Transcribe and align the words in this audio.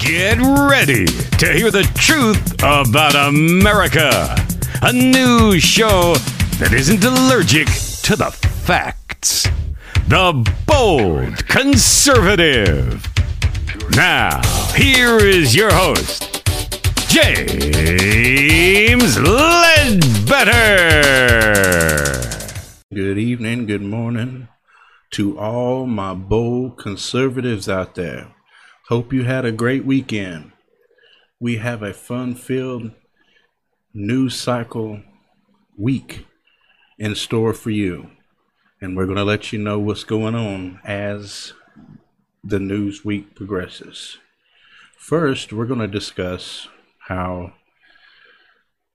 Get 0.00 0.38
ready 0.38 1.04
to 1.06 1.52
hear 1.52 1.70
the 1.70 1.82
truth 1.94 2.54
about 2.54 3.14
America. 3.14 4.34
A 4.80 4.92
news 4.92 5.62
show 5.62 6.14
that 6.58 6.72
isn't 6.72 7.04
allergic 7.04 7.66
to 8.04 8.16
the 8.16 8.30
facts. 8.30 9.46
The 10.08 10.50
Bold 10.66 11.46
Conservative. 11.46 13.06
Now, 13.90 14.40
here 14.74 15.18
is 15.18 15.54
your 15.54 15.70
host, 15.70 16.44
James 17.08 19.18
Ledbetter. 19.18 20.50
Good 22.92 23.18
evening, 23.18 23.66
good 23.66 23.82
morning 23.82 24.48
to 25.10 25.38
all 25.38 25.86
my 25.86 26.14
bold 26.14 26.78
conservatives 26.78 27.68
out 27.68 27.96
there. 27.96 28.34
Hope 28.90 29.12
you 29.12 29.22
had 29.22 29.44
a 29.44 29.52
great 29.52 29.84
weekend. 29.84 30.50
We 31.38 31.58
have 31.58 31.80
a 31.80 31.94
fun 31.94 32.34
filled 32.34 32.90
news 33.94 34.34
cycle 34.34 35.02
week 35.78 36.26
in 36.98 37.14
store 37.14 37.54
for 37.54 37.70
you. 37.70 38.10
And 38.80 38.96
we're 38.96 39.04
going 39.06 39.16
to 39.16 39.22
let 39.22 39.52
you 39.52 39.60
know 39.60 39.78
what's 39.78 40.02
going 40.02 40.34
on 40.34 40.80
as 40.84 41.52
the 42.42 42.58
news 42.58 43.04
week 43.04 43.36
progresses. 43.36 44.18
First, 44.98 45.52
we're 45.52 45.66
going 45.66 45.78
to 45.78 45.86
discuss 45.86 46.66
how 47.06 47.52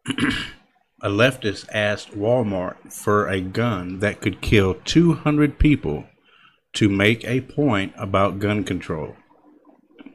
a 1.01 1.07
leftist 1.07 1.69
asked 1.71 2.11
Walmart 2.11 2.91
for 2.91 3.29
a 3.29 3.39
gun 3.39 3.99
that 3.99 4.19
could 4.19 4.41
kill 4.41 4.73
200 4.73 5.57
people 5.57 6.03
to 6.73 6.89
make 6.89 7.23
a 7.23 7.39
point 7.39 7.93
about 7.95 8.39
gun 8.39 8.65
control. 8.65 9.15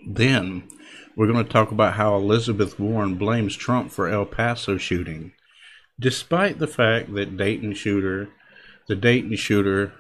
Then, 0.07 0.69
we're 1.17 1.27
going 1.27 1.45
to 1.45 1.53
talk 1.53 1.71
about 1.71 1.95
how 1.95 2.17
Elizabeth 2.17 2.79
Warren 2.79 3.17
blames 3.17 3.57
Trump 3.57 3.91
for 3.91 4.09
El 4.09 4.25
Paso 4.25 4.77
shooting, 4.79 5.33
despite 5.99 6.59
the 6.59 6.67
fact 6.67 7.15
that 7.15 7.37
Dayton 7.37 7.75
shooter, 7.75 8.31
the 8.89 8.97
Dayton 8.97 9.37
shooter, 9.37 9.93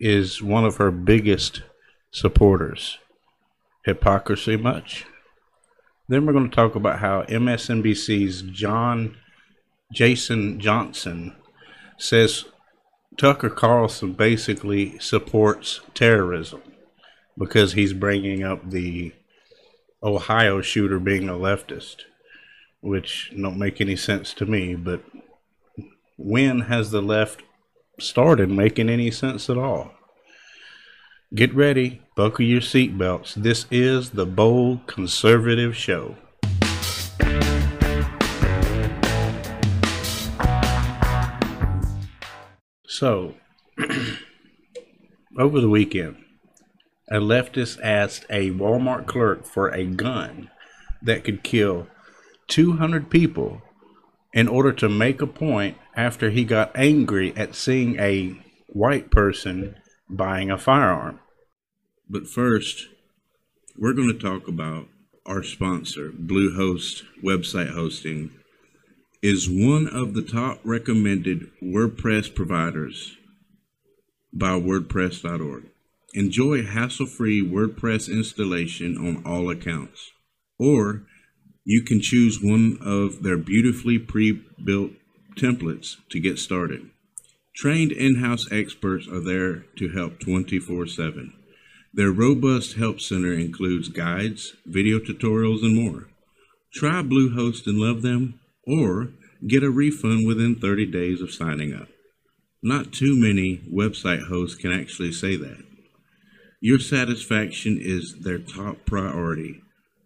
is 0.00 0.42
one 0.42 0.64
of 0.64 0.76
her 0.76 0.90
biggest 0.90 1.62
supporters. 2.10 2.98
Hypocrisy 3.84 4.56
much? 4.56 5.06
Then 6.08 6.24
we're 6.24 6.32
going 6.32 6.48
to 6.48 6.56
talk 6.56 6.74
about 6.74 7.00
how 7.00 7.22
MSNBC's 7.22 8.42
John 8.42 9.16
Jason 9.92 10.60
Johnson 10.60 11.34
says 11.96 12.44
Tucker 13.16 13.50
Carlson 13.50 14.12
basically 14.12 14.98
supports 14.98 15.80
terrorism 15.94 16.62
because 17.38 17.72
he's 17.72 17.92
bringing 17.92 18.44
up 18.44 18.70
the 18.70 19.12
Ohio 20.02 20.60
shooter 20.60 21.00
being 21.00 21.28
a 21.28 21.32
leftist, 21.32 22.02
which 22.80 23.32
don't 23.36 23.58
make 23.58 23.80
any 23.80 23.96
sense 23.96 24.32
to 24.34 24.46
me. 24.46 24.76
But 24.76 25.02
when 26.16 26.60
has 26.62 26.90
the 26.90 27.02
left 27.02 27.42
started 27.98 28.48
making 28.48 28.88
any 28.88 29.10
sense 29.10 29.50
at 29.50 29.58
all? 29.58 29.92
Get 31.34 31.52
ready, 31.54 32.00
buckle 32.16 32.44
your 32.44 32.60
seatbelts. 32.60 33.34
This 33.34 33.66
is 33.70 34.10
the 34.10 34.24
Bold 34.24 34.86
Conservative 34.86 35.76
Show. 35.76 36.16
So, 42.86 43.34
over 45.38 45.60
the 45.60 45.68
weekend, 45.68 46.16
a 47.10 47.16
leftist 47.16 47.78
asked 47.82 48.26
a 48.28 48.50
Walmart 48.50 49.06
clerk 49.06 49.44
for 49.44 49.68
a 49.68 49.84
gun 49.84 50.50
that 51.02 51.24
could 51.24 51.42
kill 51.42 51.86
200 52.48 53.10
people 53.10 53.62
in 54.32 54.48
order 54.48 54.72
to 54.72 54.88
make 54.88 55.22
a 55.22 55.26
point 55.26 55.76
after 55.96 56.30
he 56.30 56.44
got 56.44 56.76
angry 56.76 57.34
at 57.36 57.54
seeing 57.54 57.98
a 57.98 58.36
white 58.68 59.10
person 59.10 59.74
buying 60.08 60.50
a 60.50 60.58
firearm. 60.58 61.20
But 62.08 62.26
first, 62.26 62.88
we're 63.76 63.94
going 63.94 64.12
to 64.12 64.18
talk 64.18 64.48
about 64.48 64.88
our 65.26 65.42
sponsor, 65.42 66.10
Bluehost 66.10 67.02
Website 67.22 67.74
Hosting, 67.74 68.30
is 69.22 69.48
one 69.50 69.88
of 69.88 70.14
the 70.14 70.22
top 70.22 70.60
recommended 70.64 71.50
WordPress 71.62 72.34
providers 72.34 73.16
by 74.32 74.50
WordPress.org. 74.50 75.64
Enjoy 76.14 76.62
hassle 76.62 77.06
free 77.06 77.46
WordPress 77.46 78.10
installation 78.10 78.96
on 78.96 79.22
all 79.26 79.50
accounts. 79.50 80.10
Or 80.58 81.02
you 81.64 81.82
can 81.82 82.00
choose 82.00 82.42
one 82.42 82.78
of 82.80 83.22
their 83.22 83.36
beautifully 83.36 83.98
pre 83.98 84.42
built 84.64 84.92
templates 85.36 85.96
to 86.10 86.18
get 86.18 86.38
started. 86.38 86.88
Trained 87.54 87.92
in 87.92 88.16
house 88.16 88.46
experts 88.50 89.06
are 89.06 89.20
there 89.20 89.66
to 89.76 89.88
help 89.88 90.18
24 90.20 90.86
7. 90.86 91.34
Their 91.92 92.10
robust 92.10 92.76
help 92.76 93.00
center 93.00 93.34
includes 93.34 93.88
guides, 93.88 94.54
video 94.64 94.98
tutorials, 94.98 95.62
and 95.62 95.76
more. 95.76 96.08
Try 96.72 97.02
Bluehost 97.02 97.66
and 97.66 97.78
love 97.78 98.02
them, 98.02 98.40
or 98.66 99.10
get 99.46 99.62
a 99.62 99.70
refund 99.70 100.26
within 100.26 100.54
30 100.54 100.86
days 100.86 101.20
of 101.20 101.32
signing 101.32 101.74
up. 101.74 101.88
Not 102.62 102.92
too 102.92 103.14
many 103.14 103.58
website 103.72 104.28
hosts 104.28 104.56
can 104.56 104.72
actually 104.72 105.12
say 105.12 105.36
that. 105.36 105.67
Your 106.60 106.78
satisfaction 106.78 107.78
is 107.80 108.16
their 108.20 108.38
top 108.38 108.84
priority. 108.84 109.62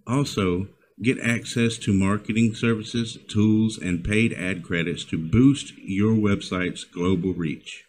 Also, 0.06 0.68
get 1.02 1.18
access 1.20 1.78
to 1.78 1.94
marketing 1.94 2.54
services, 2.54 3.18
tools, 3.28 3.78
and 3.78 4.04
paid 4.04 4.34
ad 4.34 4.62
credits 4.62 5.04
to 5.06 5.18
boost 5.18 5.72
your 5.78 6.12
website's 6.12 6.84
global 6.84 7.32
reach. 7.32 7.86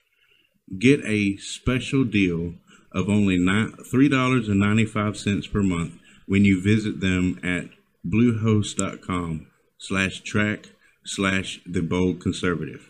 Get 0.79 1.03
a 1.03 1.35
special 1.37 2.05
deal 2.05 2.53
of 2.93 3.09
only 3.09 3.37
$3.95 3.37 5.51
per 5.51 5.63
month 5.63 5.95
when 6.25 6.45
you 6.45 6.61
visit 6.61 7.01
them 7.01 7.37
at 7.43 7.65
bluehost.com 8.07 9.47
slash 9.77 10.21
track 10.21 10.69
slash 11.05 11.59
the 11.65 11.81
bold 11.81 12.21
conservative. 12.21 12.89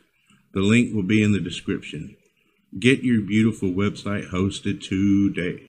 The 0.54 0.62
link 0.62 0.94
will 0.94 1.04
be 1.04 1.24
in 1.24 1.32
the 1.32 1.40
description. 1.40 2.16
Get 2.80 3.04
your 3.04 3.22
beautiful 3.22 3.70
website 3.70 4.32
hosted 4.32 4.82
today. 4.82 5.68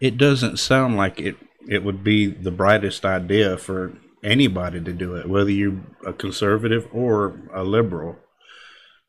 It 0.00 0.16
doesn't 0.16 0.58
sound 0.58 0.96
like 0.96 1.20
it, 1.20 1.36
it 1.68 1.84
would 1.84 2.02
be 2.02 2.26
the 2.26 2.50
brightest 2.50 3.04
idea 3.04 3.56
for 3.56 3.98
anybody 4.22 4.80
to 4.80 4.92
do 4.92 5.14
it, 5.14 5.28
whether 5.28 5.50
you're 5.50 5.80
a 6.06 6.12
conservative 6.12 6.86
or 6.92 7.40
a 7.54 7.64
liberal. 7.64 8.16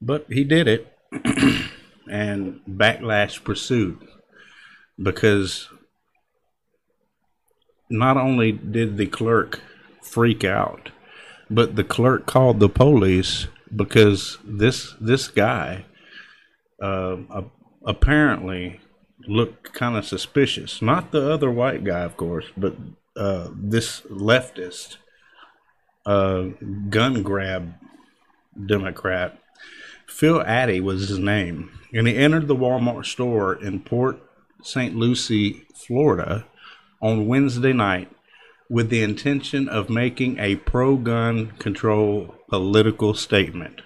But 0.01 0.25
he 0.29 0.43
did 0.43 0.67
it, 0.67 0.91
and 2.09 2.61
backlash 2.67 3.43
pursued 3.43 3.99
because 5.01 5.69
not 7.89 8.17
only 8.17 8.51
did 8.51 8.97
the 8.97 9.07
clerk 9.07 9.61
freak 10.01 10.43
out, 10.43 10.91
but 11.49 11.75
the 11.75 11.83
clerk 11.83 12.25
called 12.25 12.59
the 12.59 12.69
police 12.69 13.47
because 13.75 14.37
this 14.43 14.95
this 14.99 15.27
guy 15.27 15.85
uh, 16.81 17.17
apparently 17.85 18.79
looked 19.27 19.73
kind 19.73 19.95
of 19.95 20.05
suspicious. 20.05 20.81
Not 20.81 21.11
the 21.11 21.31
other 21.31 21.51
white 21.51 21.83
guy, 21.83 22.01
of 22.01 22.17
course, 22.17 22.45
but 22.57 22.75
uh, 23.15 23.49
this 23.53 24.01
leftist 24.01 24.97
uh, 26.05 26.45
gun 26.89 27.23
grab 27.23 27.73
Democrat. 28.65 29.37
Phil 30.07 30.41
Addy 30.41 30.81
was 30.81 31.07
his 31.07 31.19
name, 31.19 31.71
and 31.93 32.07
he 32.07 32.15
entered 32.15 32.47
the 32.47 32.55
Walmart 32.55 33.05
store 33.05 33.53
in 33.53 33.81
Port 33.81 34.19
St. 34.63 34.95
Lucie, 34.95 35.65
Florida, 35.73 36.45
on 37.01 37.27
Wednesday 37.27 37.73
night 37.73 38.11
with 38.69 38.89
the 38.89 39.03
intention 39.03 39.67
of 39.67 39.89
making 39.89 40.37
a 40.39 40.55
pro 40.55 40.95
gun 40.95 41.51
control 41.59 42.35
political 42.49 43.13
statement. 43.13 43.81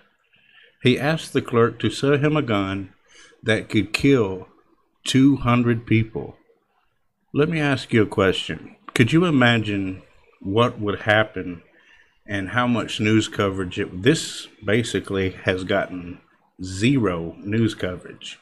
He 0.85 0.99
asked 0.99 1.33
the 1.33 1.41
clerk 1.41 1.79
to 1.79 1.89
sell 1.89 2.19
him 2.19 2.37
a 2.37 2.43
gun 2.43 2.93
that 3.41 3.69
could 3.69 3.91
kill 3.91 4.47
200 5.05 5.87
people. 5.87 6.37
Let 7.33 7.49
me 7.49 7.59
ask 7.59 7.91
you 7.91 8.03
a 8.03 8.05
question. 8.21 8.75
Could 8.93 9.11
you 9.11 9.25
imagine 9.25 10.03
what 10.41 10.79
would 10.79 10.99
happen 11.01 11.63
and 12.27 12.49
how 12.49 12.67
much 12.67 12.99
news 12.99 13.27
coverage 13.27 13.79
it 13.79 14.03
this 14.03 14.47
basically 14.63 15.31
has 15.31 15.63
gotten 15.63 16.19
zero 16.63 17.35
news 17.39 17.73
coverage 17.73 18.37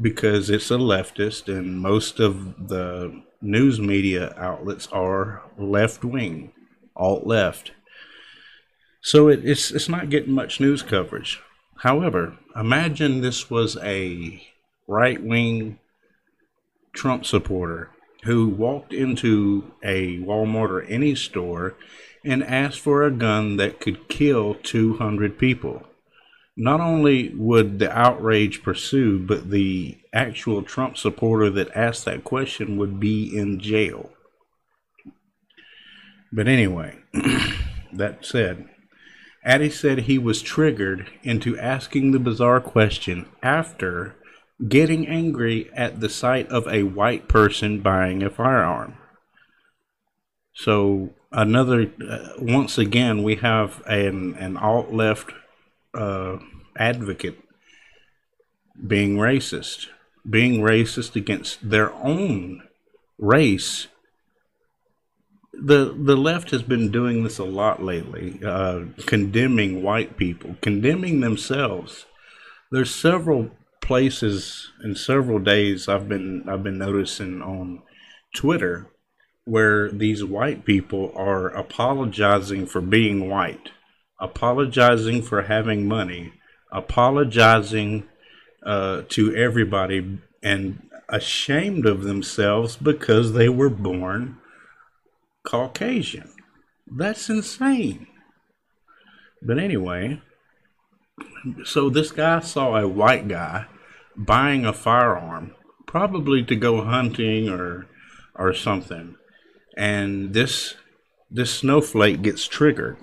because 0.00 0.48
it's 0.48 0.70
a 0.70 0.78
leftist 0.78 1.54
and 1.54 1.80
most 1.80 2.18
of 2.18 2.68
the 2.68 3.22
news 3.42 3.78
media 3.78 4.34
outlets 4.38 4.86
are 4.86 5.42
left 5.58 6.02
wing, 6.02 6.50
alt 6.96 7.26
left. 7.26 7.72
So 9.02 9.28
it, 9.28 9.44
it's 9.44 9.70
it's 9.70 9.90
not 9.90 10.08
getting 10.08 10.32
much 10.32 10.60
news 10.60 10.82
coverage. 10.82 11.42
However, 11.78 12.38
imagine 12.56 13.20
this 13.20 13.50
was 13.50 13.76
a 13.82 14.42
right 14.86 15.22
wing 15.22 15.78
Trump 16.94 17.26
supporter 17.26 17.90
who 18.24 18.48
walked 18.48 18.92
into 18.92 19.72
a 19.82 20.18
Walmart 20.18 20.70
or 20.70 20.82
any 20.82 21.14
store 21.14 21.74
and 22.24 22.42
asked 22.42 22.80
for 22.80 23.04
a 23.04 23.10
gun 23.10 23.56
that 23.58 23.80
could 23.80 24.08
kill 24.08 24.54
200 24.54 25.38
people. 25.38 25.82
Not 26.56 26.80
only 26.80 27.30
would 27.34 27.78
the 27.78 27.92
outrage 27.92 28.62
pursue, 28.62 29.18
but 29.18 29.50
the 29.50 29.98
actual 30.12 30.62
Trump 30.62 30.96
supporter 30.96 31.50
that 31.50 31.76
asked 31.76 32.04
that 32.04 32.24
question 32.24 32.76
would 32.78 33.00
be 33.00 33.36
in 33.36 33.58
jail. 33.58 34.10
But 36.32 36.48
anyway, 36.48 36.98
that 37.92 38.24
said, 38.24 38.68
Addy 39.44 39.70
said 39.70 40.00
he 40.00 40.18
was 40.18 40.40
triggered 40.40 41.10
into 41.22 41.58
asking 41.58 42.12
the 42.12 42.18
bizarre 42.18 42.60
question 42.60 43.26
after 43.42 44.16
getting 44.68 45.06
angry 45.06 45.70
at 45.74 46.00
the 46.00 46.08
sight 46.08 46.48
of 46.48 46.66
a 46.68 46.84
white 46.84 47.28
person 47.28 47.80
buying 47.80 48.22
a 48.22 48.30
firearm. 48.30 48.96
So 50.54 51.10
another, 51.32 51.90
uh, 52.08 52.28
once 52.38 52.78
again, 52.78 53.22
we 53.22 53.36
have 53.36 53.82
an 53.86 54.34
an 54.38 54.56
alt 54.56 54.92
left 54.92 55.32
uh, 55.92 56.38
advocate 56.76 57.38
being 58.86 59.16
racist, 59.16 59.88
being 60.28 60.60
racist 60.60 61.16
against 61.16 61.68
their 61.68 61.92
own 61.94 62.62
race. 63.18 63.88
The 65.62 65.96
the 65.96 66.16
left 66.16 66.50
has 66.50 66.62
been 66.62 66.90
doing 66.90 67.22
this 67.22 67.38
a 67.38 67.44
lot 67.44 67.82
lately, 67.82 68.40
uh, 68.44 68.84
condemning 69.06 69.82
white 69.82 70.16
people, 70.16 70.56
condemning 70.60 71.20
themselves. 71.20 72.06
There's 72.70 72.94
several 72.94 73.50
places 73.80 74.72
in 74.82 74.96
several 74.96 75.38
days 75.38 75.88
I've 75.88 76.08
been 76.08 76.48
I've 76.48 76.62
been 76.62 76.78
noticing 76.78 77.42
on 77.42 77.82
Twitter 78.34 78.90
where 79.44 79.90
these 79.90 80.24
white 80.24 80.64
people 80.64 81.12
are 81.14 81.48
apologizing 81.48 82.66
for 82.66 82.80
being 82.80 83.28
white, 83.28 83.70
apologizing 84.18 85.22
for 85.22 85.42
having 85.42 85.86
money, 85.86 86.32
apologizing 86.72 88.08
uh, 88.64 89.02
to 89.10 89.34
everybody, 89.36 90.18
and 90.42 90.88
ashamed 91.08 91.84
of 91.84 92.02
themselves 92.02 92.76
because 92.76 93.34
they 93.34 93.48
were 93.48 93.68
born 93.68 94.38
Caucasian. 95.44 96.30
That's 96.86 97.28
insane. 97.28 98.06
But 99.42 99.58
anyway, 99.58 100.20
so 101.64 101.90
this 101.90 102.10
guy 102.10 102.40
saw 102.40 102.76
a 102.76 102.88
white 102.88 103.28
guy 103.28 103.66
buying 104.16 104.64
a 104.64 104.72
firearm, 104.72 105.54
probably 105.86 106.42
to 106.44 106.56
go 106.56 106.84
hunting 106.84 107.48
or 107.48 107.86
or 108.34 108.52
something. 108.54 109.16
And 109.76 110.32
this 110.32 110.74
this 111.30 111.52
snowflake 111.52 112.22
gets 112.22 112.46
triggered. 112.46 112.96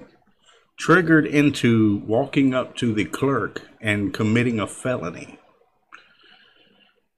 Triggered 0.80 1.28
into 1.28 2.02
walking 2.08 2.56
up 2.56 2.76
to 2.78 2.94
the 2.94 3.06
clerk 3.06 3.62
and 3.82 4.14
committing 4.14 4.60
a 4.60 4.66
felony. 4.66 5.38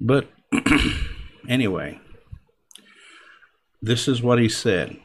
But 0.01 0.27
anyway, 1.47 2.01
this 3.81 4.07
is 4.07 4.21
what 4.21 4.39
he 4.39 4.49
said. 4.49 4.97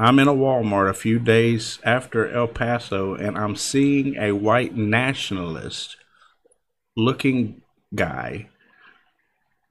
I'm 0.00 0.18
in 0.18 0.28
a 0.28 0.32
Walmart 0.32 0.88
a 0.88 0.94
few 0.94 1.18
days 1.18 1.78
after 1.84 2.26
El 2.26 2.48
Paso 2.48 3.14
and 3.14 3.36
I'm 3.36 3.54
seeing 3.54 4.16
a 4.16 4.32
white 4.32 4.74
nationalist 4.74 5.98
looking 6.96 7.60
guy, 7.94 8.48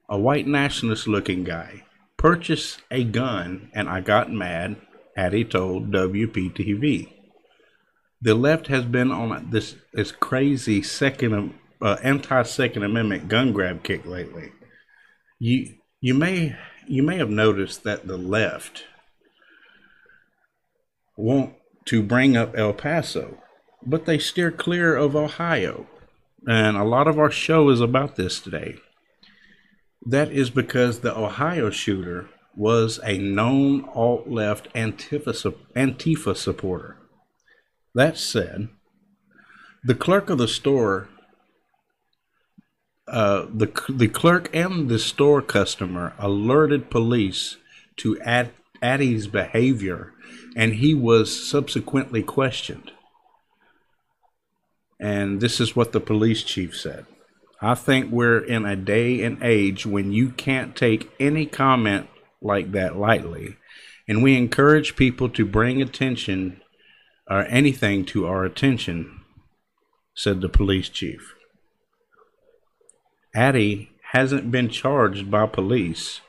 a 0.08 0.16
white 0.16 0.46
nationalist 0.46 1.08
looking 1.08 1.42
guy, 1.42 1.82
purchase 2.16 2.78
a 2.92 3.02
gun 3.02 3.72
and 3.74 3.88
I 3.88 4.02
got 4.02 4.30
mad, 4.30 4.76
Addy 5.16 5.44
told 5.44 5.90
WPTV. 5.90 7.12
The 8.22 8.34
left 8.36 8.68
has 8.68 8.84
been 8.84 9.10
on 9.10 9.50
this, 9.50 9.74
this 9.92 10.12
crazy 10.12 10.80
second 10.80 11.54
uh, 11.82 11.96
anti 12.04 12.44
Second 12.44 12.84
Amendment 12.84 13.26
gun 13.26 13.52
grab 13.52 13.82
kick 13.82 14.06
lately. 14.06 14.52
You 15.40 15.74
you 16.00 16.14
may 16.14 16.56
you 16.86 17.02
may 17.02 17.16
have 17.16 17.30
noticed 17.30 17.82
that 17.82 18.06
the 18.06 18.16
left 18.16 18.84
want 21.20 21.54
to 21.86 22.02
bring 22.02 22.36
up 22.36 22.56
El 22.56 22.72
Paso, 22.72 23.38
but 23.84 24.06
they 24.06 24.18
steer 24.18 24.50
clear 24.50 24.96
of 24.96 25.14
Ohio. 25.14 25.86
And 26.46 26.76
a 26.76 26.84
lot 26.84 27.06
of 27.06 27.18
our 27.18 27.30
show 27.30 27.68
is 27.68 27.80
about 27.80 28.16
this 28.16 28.40
today. 28.40 28.76
That 30.04 30.32
is 30.32 30.50
because 30.50 31.00
the 31.00 31.16
Ohio 31.16 31.70
shooter 31.70 32.28
was 32.56 32.98
a 33.04 33.18
known 33.18 33.84
alt 33.94 34.28
left 34.28 34.72
Antifa, 34.74 35.54
Antifa 35.76 36.36
supporter. 36.36 36.96
That 37.94 38.16
said, 38.16 38.68
the 39.84 39.94
clerk 39.94 40.30
of 40.30 40.38
the 40.38 40.48
store, 40.48 41.08
uh, 43.08 43.46
the, 43.52 43.70
the 43.88 44.08
clerk 44.08 44.48
and 44.54 44.88
the 44.88 44.98
store 44.98 45.42
customer 45.42 46.14
alerted 46.18 46.90
police 46.90 47.56
to 47.96 48.18
Ad, 48.20 48.52
Addy's 48.82 49.26
behavior, 49.26 50.12
and 50.56 50.74
he 50.74 50.94
was 50.94 51.48
subsequently 51.48 52.22
questioned. 52.22 52.92
And 54.98 55.40
this 55.40 55.60
is 55.60 55.74
what 55.74 55.92
the 55.92 56.00
police 56.00 56.42
chief 56.42 56.76
said. 56.76 57.06
I 57.62 57.74
think 57.74 58.10
we're 58.10 58.38
in 58.38 58.64
a 58.64 58.76
day 58.76 59.22
and 59.22 59.42
age 59.42 59.84
when 59.84 60.12
you 60.12 60.30
can't 60.30 60.74
take 60.74 61.10
any 61.20 61.46
comment 61.46 62.08
like 62.40 62.72
that 62.72 62.96
lightly. 62.96 63.56
And 64.08 64.22
we 64.22 64.36
encourage 64.36 64.96
people 64.96 65.28
to 65.30 65.44
bring 65.44 65.80
attention 65.80 66.60
or 67.28 67.44
anything 67.46 68.04
to 68.06 68.26
our 68.26 68.44
attention, 68.44 69.20
said 70.14 70.40
the 70.40 70.48
police 70.48 70.88
chief. 70.88 71.34
Addy 73.34 73.92
hasn't 74.12 74.50
been 74.50 74.68
charged 74.68 75.30
by 75.30 75.46
police, 75.46 76.20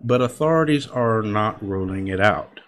but 0.00 0.20
authorities 0.20 0.86
are 0.86 1.22
not 1.22 1.62
ruling 1.62 2.08
it 2.08 2.20
out. 2.20 2.60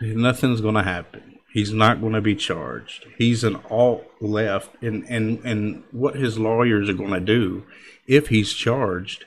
Nothing's 0.00 0.60
going 0.60 0.74
to 0.74 0.82
happen. 0.82 1.38
He's 1.52 1.72
not 1.72 2.00
going 2.00 2.14
to 2.14 2.20
be 2.20 2.34
charged. 2.34 3.06
He's 3.16 3.44
an 3.44 3.60
alt 3.70 4.04
left, 4.20 4.82
and 4.82 5.04
and 5.04 5.38
and 5.44 5.84
what 5.92 6.16
his 6.16 6.36
lawyers 6.36 6.88
are 6.88 6.94
going 6.94 7.12
to 7.12 7.20
do, 7.20 7.64
if 8.08 8.26
he's 8.26 8.52
charged, 8.52 9.24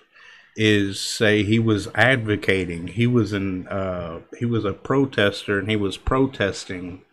is 0.58 1.00
say 1.00 1.44
he 1.44 1.58
was 1.58 1.88
advocating. 1.96 2.88
He 2.88 3.08
was 3.08 3.32
an 3.32 3.68
uh, 3.70 4.20
he 4.38 4.46
was 4.46 4.66
a 4.66 4.74
protester, 4.74 5.58
and 5.58 5.70
he 5.70 5.78
was 5.78 5.96
protesting 5.96 7.04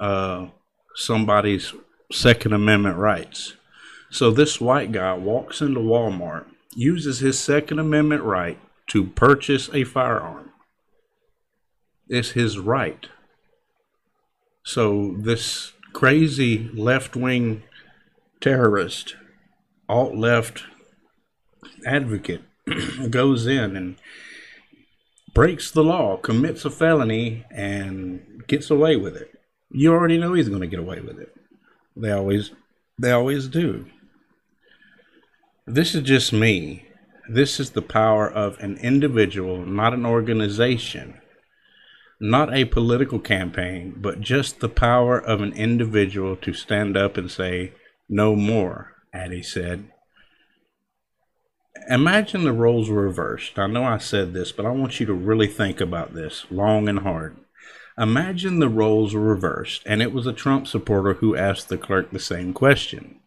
uh, 0.00 0.48
somebody's 0.94 1.72
Second 2.12 2.52
Amendment 2.52 2.98
rights. 2.98 3.54
So 4.10 4.30
this 4.30 4.60
white 4.60 4.92
guy 4.92 5.14
walks 5.14 5.60
into 5.62 5.80
Walmart, 5.80 6.46
uses 6.76 7.18
his 7.18 7.38
Second 7.38 7.78
Amendment 7.78 8.22
right 8.22 8.58
to 8.88 9.04
purchase 9.04 9.68
a 9.72 9.84
firearm. 9.84 10.50
It's 12.08 12.30
his 12.30 12.58
right 12.58 13.08
so 14.66 15.14
this 15.16 15.74
crazy 15.92 16.68
left 16.74 17.14
wing 17.14 17.62
terrorist, 18.40 19.14
alt 19.88 20.16
left 20.16 20.64
advocate 21.86 22.42
goes 23.10 23.46
in 23.46 23.76
and 23.76 23.94
breaks 25.32 25.70
the 25.70 25.84
law, 25.84 26.16
commits 26.16 26.64
a 26.64 26.70
felony, 26.70 27.44
and 27.52 28.42
gets 28.48 28.68
away 28.68 28.96
with 28.96 29.14
it. 29.14 29.30
You 29.70 29.92
already 29.92 30.18
know 30.18 30.32
he's 30.32 30.48
going 30.48 30.62
to 30.62 30.66
get 30.66 30.80
away 30.80 31.00
with 31.00 31.20
it. 31.20 31.32
They 31.94 32.10
always, 32.10 32.50
they 32.98 33.12
always 33.12 33.46
do. 33.46 33.86
This 35.66 35.94
is 35.94 36.02
just 36.02 36.32
me. 36.32 36.86
This 37.28 37.58
is 37.58 37.70
the 37.70 37.82
power 37.82 38.30
of 38.30 38.58
an 38.60 38.76
individual, 38.78 39.64
not 39.66 39.92
an 39.92 40.06
organization 40.06 41.20
not 42.20 42.54
a 42.54 42.64
political 42.64 43.18
campaign, 43.18 43.94
but 43.96 44.20
just 44.20 44.60
the 44.60 44.68
power 44.68 45.18
of 45.18 45.42
an 45.42 45.52
individual 45.52 46.36
to 46.36 46.52
stand 46.52 46.96
up 46.96 47.16
and 47.16 47.30
say, 47.30 47.72
no 48.08 48.34
more, 48.34 48.94
Addy 49.12 49.42
said. 49.42 49.90
Imagine 51.88 52.44
the 52.44 52.52
roles 52.52 52.88
were 52.88 53.02
reversed. 53.02 53.58
I 53.58 53.66
know 53.66 53.84
I 53.84 53.98
said 53.98 54.32
this, 54.32 54.50
but 54.50 54.64
I 54.64 54.70
want 54.70 54.98
you 54.98 55.06
to 55.06 55.14
really 55.14 55.46
think 55.46 55.80
about 55.80 56.14
this 56.14 56.46
long 56.50 56.88
and 56.88 57.00
hard. 57.00 57.36
Imagine 57.98 58.58
the 58.58 58.68
roles 58.68 59.14
were 59.14 59.20
reversed, 59.20 59.82
and 59.86 60.02
it 60.02 60.12
was 60.12 60.26
a 60.26 60.32
Trump 60.32 60.66
supporter 60.66 61.14
who 61.14 61.36
asked 61.36 61.68
the 61.68 61.78
clerk 61.78 62.10
the 62.10 62.18
same 62.18 62.52
question. 62.52 63.20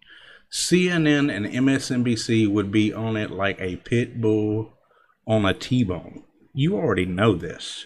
CNN 0.52 1.34
and 1.34 1.46
MSNBC 1.46 2.52
would 2.52 2.72
be 2.72 2.92
on 2.92 3.16
it 3.16 3.30
like 3.32 3.60
a 3.62 3.78
pit 3.78 4.20
bull 4.20 4.74
on 5.28 5.46
a 5.46 5.54
T 5.54 5.84
bone. 5.84 6.24
You 6.54 6.76
already 6.76 7.06
know 7.06 7.36
this. 7.36 7.86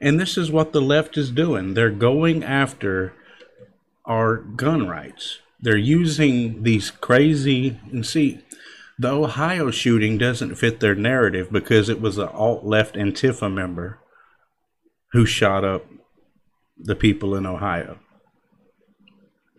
And 0.00 0.20
this 0.20 0.36
is 0.38 0.50
what 0.50 0.72
the 0.72 0.82
left 0.82 1.16
is 1.16 1.30
doing. 1.30 1.74
They're 1.74 1.90
going 1.90 2.44
after 2.44 3.14
our 4.04 4.36
gun 4.36 4.86
rights. 4.86 5.38
They're 5.60 5.76
using 5.76 6.62
these 6.62 6.90
crazy, 6.90 7.80
and 7.90 8.04
see, 8.04 8.42
The 8.98 9.10
Ohio 9.10 9.70
shooting 9.70 10.18
doesn't 10.18 10.54
fit 10.54 10.78
their 10.80 10.94
narrative 10.94 11.50
because 11.50 11.88
it 11.88 12.00
was 12.00 12.18
an 12.18 12.28
alt 12.28 12.64
left 12.64 12.94
Antifa 12.94 13.52
member 13.52 13.98
who 15.12 15.26
shot 15.26 15.64
up 15.64 15.86
the 16.78 16.94
people 16.94 17.34
in 17.34 17.46
Ohio. 17.46 17.98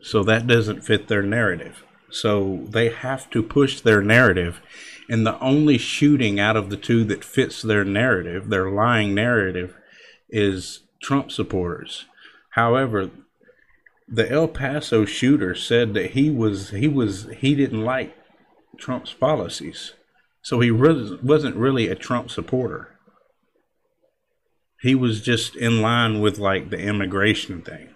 So 0.01 0.23
that 0.23 0.47
doesn't 0.47 0.83
fit 0.83 1.07
their 1.07 1.23
narrative. 1.23 1.83
So 2.15 2.61
they 2.69 2.89
have 2.89 3.29
to 3.31 3.43
push 3.43 3.81
their 3.81 4.01
narrative. 4.01 4.61
And 5.09 5.27
the 5.27 5.37
only 5.39 5.77
shooting 5.77 6.39
out 6.39 6.55
of 6.55 6.69
the 6.69 6.77
two 6.77 7.03
that 7.03 7.25
fits 7.25 7.61
their 7.61 7.83
narrative, 7.83 8.47
their 8.47 8.71
lying 8.71 9.13
narrative, 9.13 9.75
is 10.29 10.79
Trump 11.03 11.29
supporters. 11.29 12.05
However, 12.51 13.11
the 14.07 14.31
El 14.31 14.47
Paso 14.47 15.03
shooter 15.03 15.53
said 15.55 15.93
that 15.93 16.11
he 16.11 16.29
was 16.29 16.69
he 16.69 16.87
was 16.87 17.27
he 17.37 17.53
didn't 17.53 17.83
like 17.83 18.15
Trump's 18.77 19.13
policies. 19.13 19.93
So 20.41 20.61
he 20.61 20.71
really 20.71 21.19
wasn't 21.21 21.57
really 21.57 21.89
a 21.89 21.95
Trump 21.95 22.31
supporter. 22.31 22.97
He 24.79 24.95
was 24.95 25.21
just 25.21 25.55
in 25.55 25.81
line 25.81 26.21
with 26.21 26.39
like 26.39 26.69
the 26.69 26.79
immigration 26.79 27.61
thing. 27.61 27.89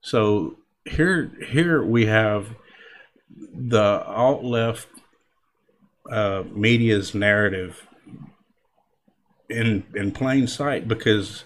So 0.00 0.56
here 0.84 1.30
here 1.46 1.84
we 1.84 2.06
have 2.06 2.56
the 3.30 4.04
alt 4.06 4.44
left 4.44 4.88
uh, 6.10 6.42
media's 6.52 7.14
narrative 7.14 7.86
in 9.48 9.84
in 9.94 10.12
plain 10.12 10.46
sight 10.46 10.88
because 10.88 11.44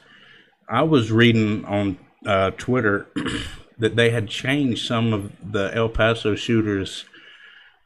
I 0.69 0.83
was 0.83 1.12
reading 1.12 1.65
on 1.65 1.99
uh, 2.27 2.53
Twitter 2.53 3.09
that 3.79 3.97
they 3.97 4.11
had 4.11 4.29
changed 4.29 4.87
some 4.87 5.12
of 5.12 5.33
the 5.53 5.75
El 5.75 5.89
Paso 5.89 6.35
shooters' 6.35 7.05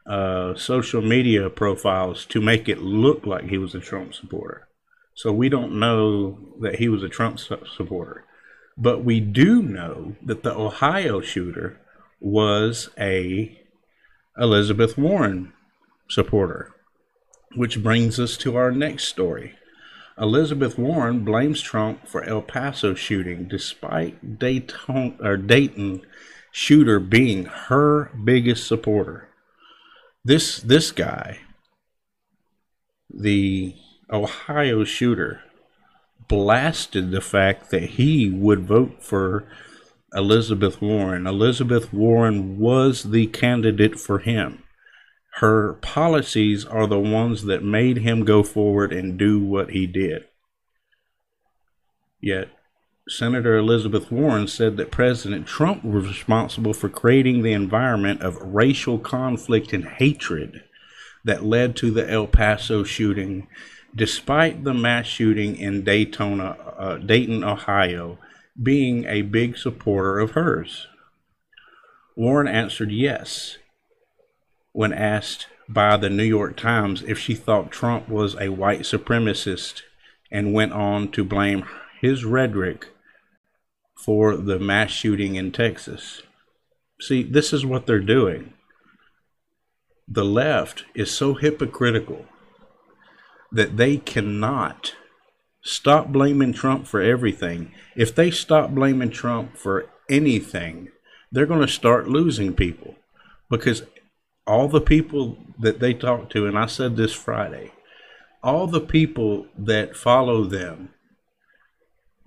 uh, 0.05 0.55
social 0.55 1.01
media 1.01 1.49
profiles 1.49 2.25
to 2.27 2.41
make 2.41 2.69
it 2.69 2.79
look 2.79 3.25
like 3.25 3.45
he 3.45 3.57
was 3.57 3.75
a 3.75 3.79
Trump 3.79 4.13
supporter. 4.13 4.67
So 5.15 5.33
we 5.33 5.49
don't 5.49 5.79
know 5.79 6.37
that 6.61 6.75
he 6.75 6.87
was 6.87 7.01
a 7.03 7.09
Trump 7.09 7.39
su- 7.39 7.65
supporter. 7.75 8.23
But 8.77 9.03
we 9.03 9.19
do 9.19 9.63
know 9.63 10.15
that 10.23 10.43
the 10.43 10.55
Ohio 10.55 11.19
shooter 11.19 11.79
was 12.21 12.89
a 12.99 13.59
Elizabeth 14.39 14.97
Warren 14.97 15.53
supporter, 16.09 16.73
which 17.55 17.81
brings 17.81 18.19
us 18.19 18.37
to 18.37 18.55
our 18.55 18.71
next 18.71 19.05
story. 19.05 19.55
Elizabeth 20.19 20.77
Warren 20.77 21.23
blames 21.25 21.61
Trump 21.61 22.07
for 22.07 22.23
El 22.23 22.41
Paso 22.41 22.93
shooting 22.93 23.47
despite 23.47 24.37
Dayton, 24.37 25.17
or 25.21 25.37
Dayton 25.37 26.01
shooter 26.51 26.99
being 26.99 27.45
her 27.45 28.11
biggest 28.23 28.67
supporter. 28.67 29.29
This 30.23 30.59
this 30.59 30.91
guy, 30.91 31.39
the 33.11 33.75
Ohio 34.11 34.83
shooter, 34.83 35.41
blasted 36.27 37.11
the 37.11 37.21
fact 37.21 37.71
that 37.71 37.83
he 37.83 38.29
would 38.29 38.65
vote 38.65 39.03
for 39.03 39.47
Elizabeth 40.13 40.81
Warren. 40.81 41.27
Elizabeth 41.27 41.93
Warren 41.93 42.57
was 42.59 43.03
the 43.03 43.27
candidate 43.27 43.99
for 43.99 44.19
him 44.19 44.63
her 45.37 45.73
policies 45.73 46.65
are 46.65 46.87
the 46.87 46.99
ones 46.99 47.43
that 47.43 47.63
made 47.63 47.97
him 47.97 48.25
go 48.25 48.41
forward 48.41 48.91
and 48.91 49.19
do 49.19 49.39
what 49.39 49.69
he 49.69 49.85
did. 49.85 50.23
Yet, 52.19 52.49
Senator 53.07 53.55
Elizabeth 53.55 54.11
Warren 54.11 54.47
said 54.47 54.77
that 54.77 54.89
President 54.89 55.45
Trump 55.45 55.83
was 55.83 56.07
responsible 56.07 56.73
for 56.73 56.89
creating 56.89 57.43
the 57.43 57.53
environment 57.53 58.23
of 58.23 58.41
racial 58.41 58.97
conflict 58.97 59.73
and 59.73 59.85
hatred 59.85 60.63
that 61.23 61.45
led 61.45 61.75
to 61.75 61.91
the 61.91 62.09
El 62.09 62.25
Paso 62.25 62.83
shooting, 62.83 63.47
despite 63.95 64.63
the 64.63 64.73
mass 64.73 65.05
shooting 65.05 65.55
in 65.55 65.83
Daytona, 65.83 66.57
uh, 66.79 66.97
Dayton, 66.97 67.43
Ohio, 67.43 68.17
being 68.61 69.05
a 69.05 69.21
big 69.21 69.57
supporter 69.57 70.19
of 70.19 70.31
hers. 70.31 70.87
Warren 72.15 72.47
answered 72.47 72.91
yes 72.91 73.57
when 74.71 74.93
asked 74.93 75.47
by 75.69 75.97
the 75.97 76.09
New 76.09 76.23
York 76.23 76.55
Times 76.57 77.03
if 77.03 77.19
she 77.19 77.35
thought 77.35 77.71
Trump 77.71 78.09
was 78.09 78.35
a 78.35 78.49
white 78.49 78.81
supremacist 78.81 79.81
and 80.31 80.53
went 80.53 80.73
on 80.73 81.11
to 81.11 81.23
blame 81.23 81.65
his 82.01 82.25
rhetoric 82.25 82.87
for 83.95 84.35
the 84.35 84.59
mass 84.59 84.91
shooting 84.91 85.35
in 85.35 85.51
Texas. 85.51 86.21
See, 87.01 87.23
this 87.23 87.53
is 87.53 87.65
what 87.65 87.85
they're 87.85 87.99
doing. 87.99 88.53
The 90.07 90.25
left 90.25 90.85
is 90.95 91.11
so 91.11 91.33
hypocritical 91.33 92.25
that 93.51 93.77
they 93.77 93.97
cannot 93.97 94.95
stop 95.67 96.07
blaming 96.07 96.53
Trump 96.53 96.87
for 96.87 97.01
everything. 97.01 97.71
If 97.95 98.15
they 98.15 98.31
stop 98.31 98.71
blaming 98.71 99.09
Trump 99.09 99.57
for 99.57 99.89
anything, 100.09 100.89
they're 101.31 101.45
going 101.45 101.61
to 101.61 101.67
start 101.67 102.07
losing 102.07 102.53
people 102.53 102.95
because 103.49 103.83
all 104.45 104.69
the 104.69 104.81
people 104.81 105.37
that 105.59 105.79
they 105.79 105.93
talk 105.93 106.29
to, 106.29 106.47
and 106.47 106.57
I 106.57 106.67
said 106.67 106.95
this 106.95 107.13
Friday, 107.13 107.73
all 108.41 108.67
the 108.67 108.81
people 108.81 109.47
that 109.57 109.97
follow 109.97 110.45
them 110.45 110.93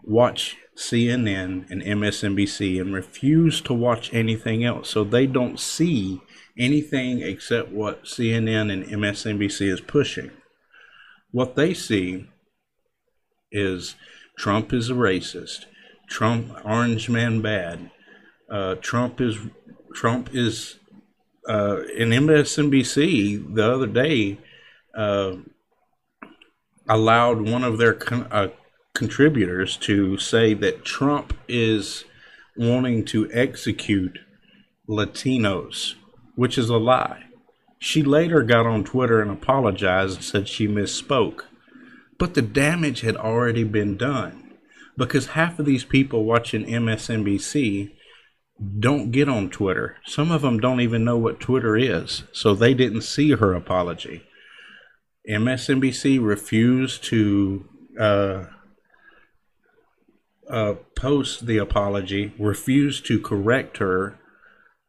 watch 0.04 0.58
CNN 0.76 1.70
and 1.70 1.82
MSNBC 1.82 2.78
and 2.78 2.92
refuse 2.92 3.62
to 3.62 3.72
watch 3.72 4.12
anything 4.12 4.64
else. 4.64 4.90
So 4.90 5.02
they 5.02 5.26
don't 5.26 5.58
see 5.58 6.20
anything 6.58 7.22
except 7.22 7.70
what 7.70 8.04
CNN 8.04 8.70
and 8.70 8.84
MSNBC 8.84 9.72
is 9.72 9.80
pushing. 9.80 10.30
What 11.30 11.56
they 11.56 11.72
see 11.72 12.28
is 13.52 13.96
Trump 14.36 14.72
is 14.72 14.90
a 14.90 14.94
racist. 14.94 15.66
Trump, 16.08 16.52
orange 16.64 17.08
man 17.08 17.40
bad. 17.40 17.90
Uh, 18.50 18.74
Trump 18.76 19.20
is 19.20 19.38
Trump 19.94 20.30
is 20.32 20.78
uh, 21.48 21.82
in 21.96 22.10
MSNBC 22.10 23.54
the 23.54 23.72
other 23.72 23.86
day 23.86 24.38
uh, 24.96 25.36
allowed 26.88 27.42
one 27.42 27.64
of 27.64 27.78
their 27.78 27.94
con- 27.94 28.28
uh, 28.30 28.48
contributors 28.94 29.76
to 29.76 30.18
say 30.18 30.54
that 30.54 30.84
Trump 30.84 31.32
is 31.48 32.04
wanting 32.56 33.04
to 33.06 33.30
execute 33.32 34.18
Latinos, 34.88 35.94
which 36.34 36.58
is 36.58 36.68
a 36.68 36.76
lie. 36.76 37.24
She 37.78 38.02
later 38.02 38.42
got 38.42 38.66
on 38.66 38.84
Twitter 38.84 39.22
and 39.22 39.30
apologized 39.30 40.16
and 40.16 40.24
said 40.24 40.48
she 40.48 40.68
misspoke. 40.68 41.44
But 42.20 42.34
the 42.34 42.42
damage 42.42 43.00
had 43.00 43.16
already 43.16 43.64
been 43.64 43.96
done 43.96 44.52
because 44.94 45.28
half 45.28 45.58
of 45.58 45.64
these 45.64 45.84
people 45.84 46.24
watching 46.24 46.66
MSNBC 46.66 47.92
don't 48.78 49.10
get 49.10 49.26
on 49.26 49.48
Twitter. 49.48 49.96
Some 50.04 50.30
of 50.30 50.42
them 50.42 50.60
don't 50.60 50.82
even 50.82 51.02
know 51.02 51.16
what 51.16 51.40
Twitter 51.40 51.78
is, 51.78 52.24
so 52.30 52.54
they 52.54 52.74
didn't 52.74 53.00
see 53.00 53.30
her 53.30 53.54
apology. 53.54 54.22
MSNBC 55.26 56.22
refused 56.22 57.04
to 57.04 57.66
uh, 57.98 58.44
uh, 60.50 60.74
post 60.94 61.46
the 61.46 61.56
apology, 61.56 62.34
refused 62.38 63.06
to 63.06 63.18
correct 63.18 63.78
her, 63.78 64.18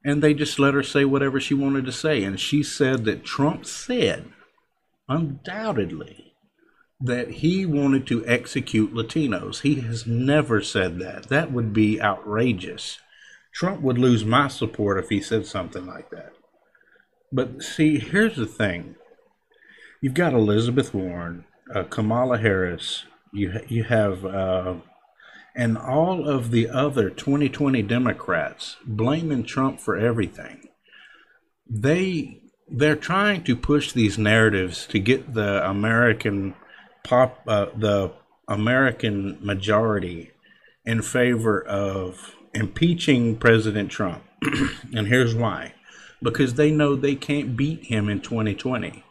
and 0.03 0.21
they 0.21 0.33
just 0.33 0.59
let 0.59 0.73
her 0.73 0.83
say 0.83 1.05
whatever 1.05 1.39
she 1.39 1.53
wanted 1.53 1.85
to 1.85 1.93
say. 1.93 2.25
And 2.25 2.37
she 2.37 2.61
said 2.61 3.05
that 3.05 3.23
Trump 3.23 3.65
said, 3.65 4.33
undoubtedly, 5.07 6.30
that 7.01 7.31
he 7.31 7.65
wanted 7.65 8.05
to 8.07 8.25
execute 8.27 8.93
Latinos. 8.93 9.61
He 9.61 9.81
has 9.81 10.05
never 10.05 10.61
said 10.61 10.99
that. 10.99 11.29
That 11.29 11.51
would 11.51 11.73
be 11.73 12.01
outrageous. 12.01 12.99
Trump 13.53 13.81
would 13.81 13.97
lose 13.97 14.23
my 14.23 14.47
support 14.47 15.03
if 15.03 15.09
he 15.09 15.19
said 15.19 15.45
something 15.45 15.85
like 15.85 16.09
that. 16.11 16.33
But 17.31 17.63
see, 17.63 17.97
here's 17.97 18.35
the 18.35 18.45
thing: 18.45 18.95
you've 19.99 20.13
got 20.13 20.33
Elizabeth 20.33 20.93
Warren, 20.93 21.45
uh, 21.73 21.83
Kamala 21.83 22.37
Harris, 22.37 23.05
you 23.33 23.59
you 23.67 23.83
have, 23.85 24.25
uh, 24.25 24.75
and 25.55 25.77
all 25.77 26.27
of 26.27 26.51
the 26.51 26.69
other 26.69 27.09
2020 27.09 27.81
Democrats 27.81 28.77
blaming 28.85 29.43
Trump 29.43 29.79
for 29.79 29.97
everything. 29.97 30.69
They 31.67 32.41
they're 32.69 32.95
trying 32.95 33.43
to 33.43 33.55
push 33.55 33.91
these 33.91 34.17
narratives 34.17 34.85
to 34.87 34.99
get 34.99 35.33
the 35.33 35.67
American 35.67 36.53
pop 37.03 37.41
uh, 37.47 37.67
the 37.75 38.11
American 38.47 39.37
majority 39.41 40.31
in 40.85 41.01
favor 41.01 41.63
of 41.63 42.35
impeaching 42.53 43.37
President 43.37 43.91
Trump. 43.91 44.23
and 44.93 45.07
here's 45.07 45.35
why 45.35 45.73
because 46.21 46.53
they 46.53 46.71
know 46.71 46.95
they 46.95 47.15
can't 47.15 47.57
beat 47.57 47.85
him 47.85 48.07
in 48.07 48.21
2020. 48.21 49.03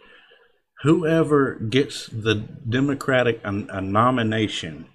Whoever 0.82 1.56
gets 1.56 2.06
the 2.06 2.34
Democratic 2.34 3.40
a, 3.44 3.48
a 3.48 3.80
nomination 3.80 4.86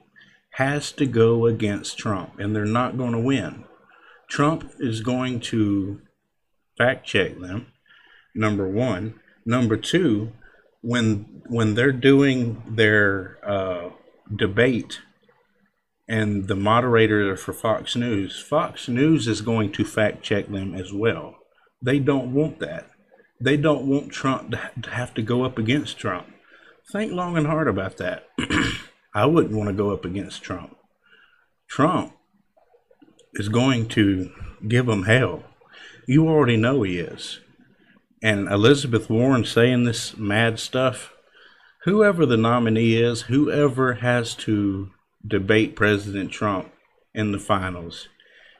has 0.53 0.91
to 0.93 1.05
go 1.05 1.45
against 1.45 1.97
Trump, 1.97 2.39
and 2.39 2.55
they're 2.55 2.65
not 2.65 2.97
going 2.97 3.11
to 3.11 3.19
win. 3.19 3.65
Trump 4.29 4.71
is 4.79 5.01
going 5.01 5.39
to 5.39 6.01
fact 6.77 7.05
check 7.05 7.37
them, 7.39 7.67
number 8.33 8.67
one. 8.67 9.19
Number 9.45 9.77
two, 9.77 10.31
when 10.85 11.41
when 11.47 11.73
they're 11.73 11.91
doing 11.91 12.61
their 12.67 13.39
uh, 13.43 13.89
debate 14.33 14.99
and 16.07 16.47
the 16.47 16.55
moderator 16.55 17.35
for 17.35 17.53
Fox 17.53 17.95
News, 17.95 18.39
Fox 18.39 18.87
News 18.87 19.27
is 19.27 19.41
going 19.41 19.71
to 19.73 19.83
fact 19.83 20.21
check 20.21 20.47
them 20.47 20.75
as 20.75 20.93
well. 20.93 21.37
They 21.81 21.97
don't 21.97 22.33
want 22.33 22.59
that. 22.59 22.91
They 23.41 23.57
don't 23.57 23.87
want 23.87 24.11
Trump 24.11 24.51
to 24.51 24.89
have 24.91 25.13
to 25.15 25.23
go 25.23 25.43
up 25.43 25.57
against 25.57 25.97
Trump. 25.97 26.27
Think 26.91 27.11
long 27.11 27.35
and 27.35 27.47
hard 27.47 27.67
about 27.67 27.97
that. 27.97 28.27
I 29.15 29.25
wouldn't 29.25 29.55
want 29.55 29.69
to 29.69 29.73
go 29.73 29.89
up 29.89 30.05
against 30.05 30.43
Trump. 30.43 30.77
Trump 31.67 32.13
is 33.33 33.49
going 33.49 33.87
to 33.89 34.31
give 34.67 34.85
them 34.85 35.03
hell. 35.03 35.43
You 36.07 36.27
already 36.27 36.57
know 36.57 36.83
he 36.83 36.99
is. 36.99 37.39
And 38.25 38.47
Elizabeth 38.47 39.07
Warren 39.07 39.45
saying 39.45 39.83
this 39.83 40.17
mad 40.17 40.57
stuff, 40.57 41.13
whoever 41.83 42.25
the 42.25 42.37
nominee 42.37 42.95
is, 42.95 43.21
whoever 43.21 43.93
has 43.93 44.33
to 44.37 44.89
debate 45.23 45.75
President 45.75 46.31
Trump 46.31 46.71
in 47.13 47.31
the 47.31 47.37
finals 47.37 48.09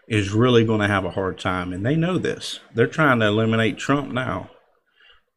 is 0.08 0.34
really 0.34 0.66
going 0.66 0.82
to 0.82 0.88
have 0.88 1.04
a 1.04 1.10
hard 1.10 1.40
time. 1.40 1.74
And 1.74 1.84
they 1.84 1.96
know 1.96 2.20
this. 2.20 2.60
They're 2.76 2.86
trying 2.86 3.22
to 3.22 3.26
eliminate 3.26 3.80
Trump 3.80 4.12
now. 4.14 4.52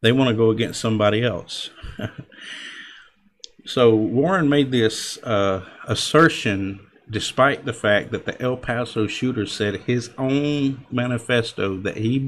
They 0.03 0.13
want 0.13 0.29
to 0.29 0.37
go 0.37 0.51
against 0.51 0.79
somebody 0.79 1.25
else. 1.25 1.71
so 3.65 3.95
Warren 3.95 4.51
made 4.51 4.71
this 4.71 5.17
uh, 5.23 5.65
assertion 5.87 6.87
despite 7.09 7.65
the 7.65 7.73
fact 7.73 8.11
that 8.11 8.27
the 8.27 8.39
El 8.43 8.59
Paso 8.59 9.07
shooter 9.07 9.47
said 9.47 9.85
his 9.87 10.11
own 10.19 10.85
manifesto 10.91 11.79
that 11.79 11.97
he 11.97 12.19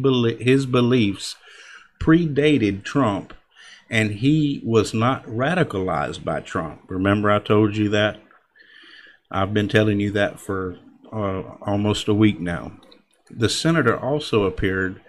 his 0.41 0.65
beliefs 0.65 1.37
predated 2.01 2.83
Trump 2.83 3.35
and 3.91 4.13
he 4.13 4.63
was 4.65 4.95
not 4.95 5.27
radicalized 5.27 6.25
by 6.25 6.41
Trump. 6.41 6.83
Remember 6.89 7.31
I 7.31 7.41
told 7.41 7.77
you 7.77 7.89
that? 7.91 8.21
I've 9.31 9.53
been 9.53 9.69
telling 9.69 10.01
you 10.01 10.13
that 10.13 10.41
for 10.41 10.79
uh, 11.13 11.43
almost 11.63 12.09
a 12.09 12.15
week 12.15 12.41
now. 12.41 12.73
The 13.31 13.49
senator 13.49 13.99
also 13.99 14.45
appeared 14.45 15.01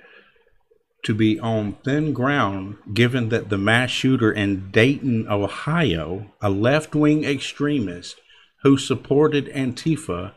to 1.04 1.16
be 1.16 1.40
on 1.40 1.78
thin 1.84 2.14
ground 2.14 2.78
given 2.94 3.30
that 3.30 3.50
the 3.50 3.58
mass 3.58 3.90
shooter 3.90 4.32
in 4.32 4.70
Dayton, 4.72 5.28
Ohio, 5.28 6.32
a 6.42 6.50
left 6.50 6.94
wing 6.94 7.24
extremist 7.24 8.18
who 8.64 8.78
supported 8.78 9.48
Antifa 9.48 10.34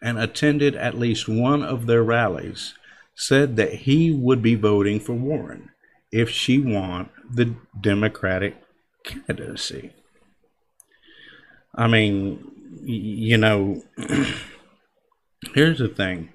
and 0.00 0.18
attended 0.18 0.74
at 0.76 0.98
least 0.98 1.28
one 1.28 1.62
of 1.62 1.86
their 1.86 2.02
rallies, 2.02 2.74
said 3.14 3.56
that 3.56 3.72
he 3.72 4.10
would 4.10 4.40
be 4.42 4.54
voting 4.54 5.00
for 5.00 5.14
Warren 5.14 5.70
if 6.12 6.30
she 6.30 6.58
won 6.58 7.10
the 7.30 7.54
Democratic 7.80 8.56
candidacy. 9.04 9.92
I 11.74 11.86
mean, 11.88 12.50
you 12.82 13.36
know, 13.36 13.82
here's 15.54 15.78
the 15.78 15.88
thing. 15.88 16.30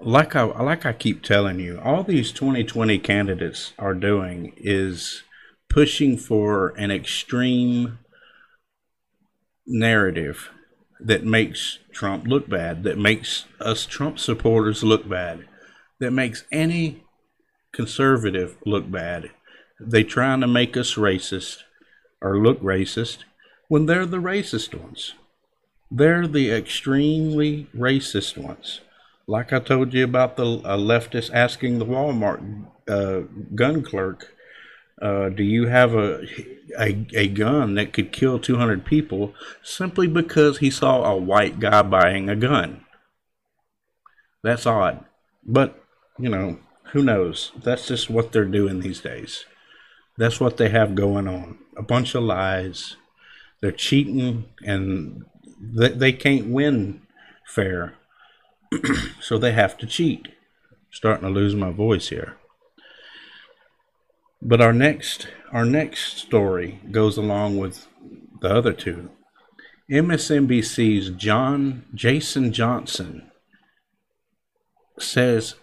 Like 0.00 0.36
I 0.36 0.42
like 0.42 0.86
I 0.86 0.92
keep 0.92 1.22
telling 1.22 1.58
you, 1.58 1.80
all 1.82 2.04
these 2.04 2.30
2020 2.30 2.98
candidates 2.98 3.72
are 3.78 3.94
doing 3.94 4.52
is 4.56 5.22
pushing 5.68 6.16
for 6.16 6.68
an 6.76 6.90
extreme 6.90 7.98
narrative 9.66 10.50
that 11.00 11.24
makes 11.24 11.78
Trump 11.92 12.26
look 12.26 12.48
bad, 12.48 12.84
that 12.84 12.98
makes 12.98 13.46
us 13.60 13.86
Trump 13.86 14.18
supporters 14.18 14.84
look 14.84 15.08
bad, 15.08 15.46
that 15.98 16.12
makes 16.12 16.44
any 16.52 17.04
conservative 17.78 18.56
look 18.66 18.90
bad. 18.90 19.30
They 19.78 20.02
trying 20.02 20.40
to 20.40 20.48
make 20.48 20.76
us 20.76 20.96
racist 20.96 21.58
or 22.20 22.36
look 22.36 22.60
racist 22.60 23.18
when 23.68 23.86
they're 23.86 24.04
the 24.04 24.16
racist 24.16 24.74
ones. 24.74 25.14
They're 25.88 26.26
the 26.26 26.50
extremely 26.50 27.68
racist 27.72 28.36
ones. 28.36 28.80
Like 29.28 29.52
I 29.52 29.60
told 29.60 29.94
you 29.94 30.02
about 30.02 30.36
the 30.36 30.46
uh, 30.64 30.76
leftist 30.76 31.32
asking 31.32 31.78
the 31.78 31.86
Walmart 31.86 32.66
uh, 32.88 33.20
gun 33.54 33.84
clerk, 33.84 34.34
uh, 35.00 35.28
"Do 35.28 35.44
you 35.44 35.68
have 35.68 35.94
a, 35.94 36.26
a 36.76 37.06
a 37.14 37.28
gun 37.28 37.76
that 37.76 37.92
could 37.92 38.10
kill 38.10 38.40
200 38.40 38.84
people?" 38.84 39.34
Simply 39.62 40.08
because 40.08 40.58
he 40.58 40.70
saw 40.70 41.04
a 41.04 41.16
white 41.16 41.60
guy 41.60 41.82
buying 41.82 42.28
a 42.28 42.34
gun. 42.34 42.84
That's 44.42 44.66
odd, 44.66 45.04
but 45.46 45.80
you 46.18 46.28
know 46.28 46.58
who 46.92 47.02
knows? 47.02 47.52
That's 47.56 47.86
just 47.88 48.10
what 48.10 48.32
they're 48.32 48.44
doing 48.44 48.80
these 48.80 49.00
days. 49.00 49.44
That's 50.16 50.40
what 50.40 50.56
they 50.56 50.68
have 50.70 50.94
going 50.94 51.28
on. 51.28 51.58
A 51.76 51.82
bunch 51.82 52.14
of 52.14 52.22
lies 52.22 52.96
they're 53.60 53.72
cheating 53.72 54.46
and 54.62 55.24
they, 55.60 55.88
they 55.88 56.12
can't 56.12 56.48
win 56.48 57.02
fair. 57.46 57.94
so 59.20 59.38
they 59.38 59.52
have 59.52 59.76
to 59.78 59.86
cheat. 59.86 60.28
starting 60.90 61.26
to 61.26 61.34
lose 61.34 61.54
my 61.54 61.70
voice 61.70 62.08
here. 62.08 62.36
But 64.40 64.60
our 64.60 64.72
next 64.72 65.28
our 65.52 65.64
next 65.64 66.18
story 66.18 66.80
goes 66.90 67.16
along 67.16 67.58
with 67.58 67.86
the 68.40 68.54
other 68.54 68.72
two. 68.72 69.10
MSNBC's 69.90 71.10
John 71.10 71.84
Jason 71.94 72.52
Johnson 72.52 73.30
says 74.98 75.54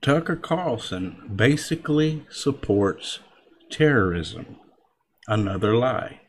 Tucker 0.00 0.36
Carlson 0.36 1.30
basically 1.34 2.24
supports 2.30 3.18
terrorism. 3.70 4.56
Another 5.26 5.74
lie. 5.74 6.20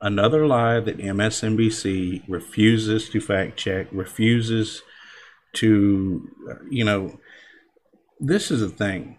Another 0.00 0.46
lie 0.46 0.80
that 0.80 0.98
MSNBC 0.98 2.22
refuses 2.28 3.08
to 3.10 3.20
fact 3.20 3.56
check, 3.56 3.88
refuses 3.92 4.82
to, 5.54 6.28
you 6.70 6.84
know, 6.84 7.18
this 8.18 8.50
is 8.50 8.60
the 8.60 8.68
thing. 8.68 9.18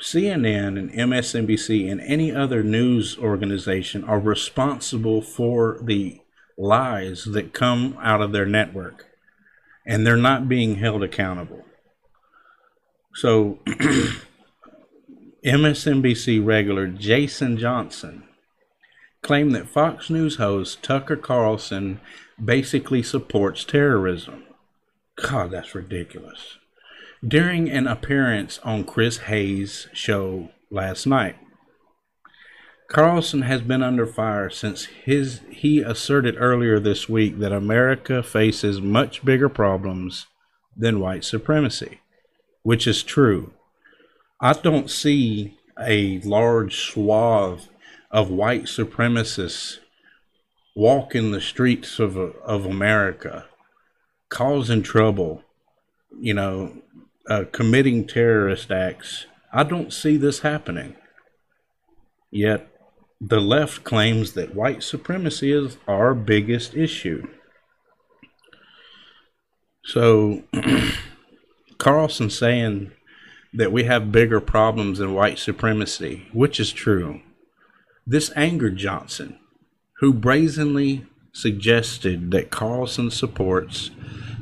CNN 0.00 0.78
and 0.78 0.90
MSNBC 0.90 1.90
and 1.90 2.00
any 2.02 2.30
other 2.30 2.62
news 2.62 3.18
organization 3.18 4.04
are 4.04 4.20
responsible 4.20 5.22
for 5.22 5.80
the 5.82 6.20
lies 6.58 7.24
that 7.24 7.54
come 7.54 7.98
out 8.02 8.20
of 8.20 8.32
their 8.32 8.46
network, 8.46 9.06
and 9.86 10.06
they're 10.06 10.16
not 10.16 10.48
being 10.48 10.76
held 10.76 11.02
accountable. 11.02 11.65
So, 13.16 13.58
MSNBC 15.42 16.44
regular 16.44 16.86
Jason 16.86 17.56
Johnson 17.56 18.24
claimed 19.22 19.54
that 19.54 19.70
Fox 19.70 20.10
News 20.10 20.36
host 20.36 20.82
Tucker 20.82 21.16
Carlson 21.16 22.02
basically 22.42 23.02
supports 23.02 23.64
terrorism. 23.64 24.44
God, 25.16 25.50
that's 25.52 25.74
ridiculous. 25.74 26.58
During 27.26 27.70
an 27.70 27.86
appearance 27.86 28.58
on 28.62 28.84
Chris 28.84 29.16
Hayes' 29.16 29.88
show 29.94 30.50
last 30.70 31.06
night, 31.06 31.36
Carlson 32.88 33.42
has 33.42 33.62
been 33.62 33.82
under 33.82 34.06
fire 34.06 34.50
since 34.50 34.84
his 34.84 35.40
he 35.48 35.80
asserted 35.80 36.36
earlier 36.38 36.78
this 36.78 37.08
week 37.08 37.38
that 37.38 37.50
America 37.50 38.22
faces 38.22 38.78
much 38.78 39.24
bigger 39.24 39.48
problems 39.48 40.26
than 40.76 41.00
white 41.00 41.24
supremacy, 41.24 42.02
which 42.66 42.84
is 42.88 43.04
true. 43.04 43.52
I 44.40 44.52
don't 44.52 44.90
see 44.90 45.56
a 45.80 46.18
large 46.22 46.74
swath 46.80 47.68
of 48.10 48.28
white 48.28 48.64
supremacists 48.64 49.78
walking 50.74 51.30
the 51.30 51.40
streets 51.40 52.00
of 52.00 52.16
of 52.16 52.66
America, 52.66 53.44
causing 54.30 54.82
trouble, 54.82 55.44
you 56.18 56.34
know, 56.34 56.82
uh, 57.30 57.44
committing 57.52 58.04
terrorist 58.04 58.72
acts. 58.72 59.26
I 59.52 59.62
don't 59.62 59.92
see 59.92 60.16
this 60.16 60.40
happening. 60.40 60.96
Yet, 62.32 62.68
the 63.20 63.40
left 63.40 63.84
claims 63.84 64.32
that 64.32 64.56
white 64.56 64.82
supremacy 64.82 65.52
is 65.52 65.78
our 65.86 66.16
biggest 66.16 66.74
issue. 66.74 67.28
So, 69.84 70.42
Carlson 71.78 72.30
saying 72.30 72.92
that 73.52 73.72
we 73.72 73.84
have 73.84 74.12
bigger 74.12 74.40
problems 74.40 74.98
than 74.98 75.14
white 75.14 75.38
supremacy, 75.38 76.28
which 76.32 76.60
is 76.60 76.72
true. 76.72 77.20
This 78.06 78.30
angered 78.36 78.76
Johnson, 78.76 79.38
who 79.98 80.12
brazenly 80.12 81.06
suggested 81.32 82.30
that 82.30 82.50
Carlson 82.50 83.10
supports 83.10 83.90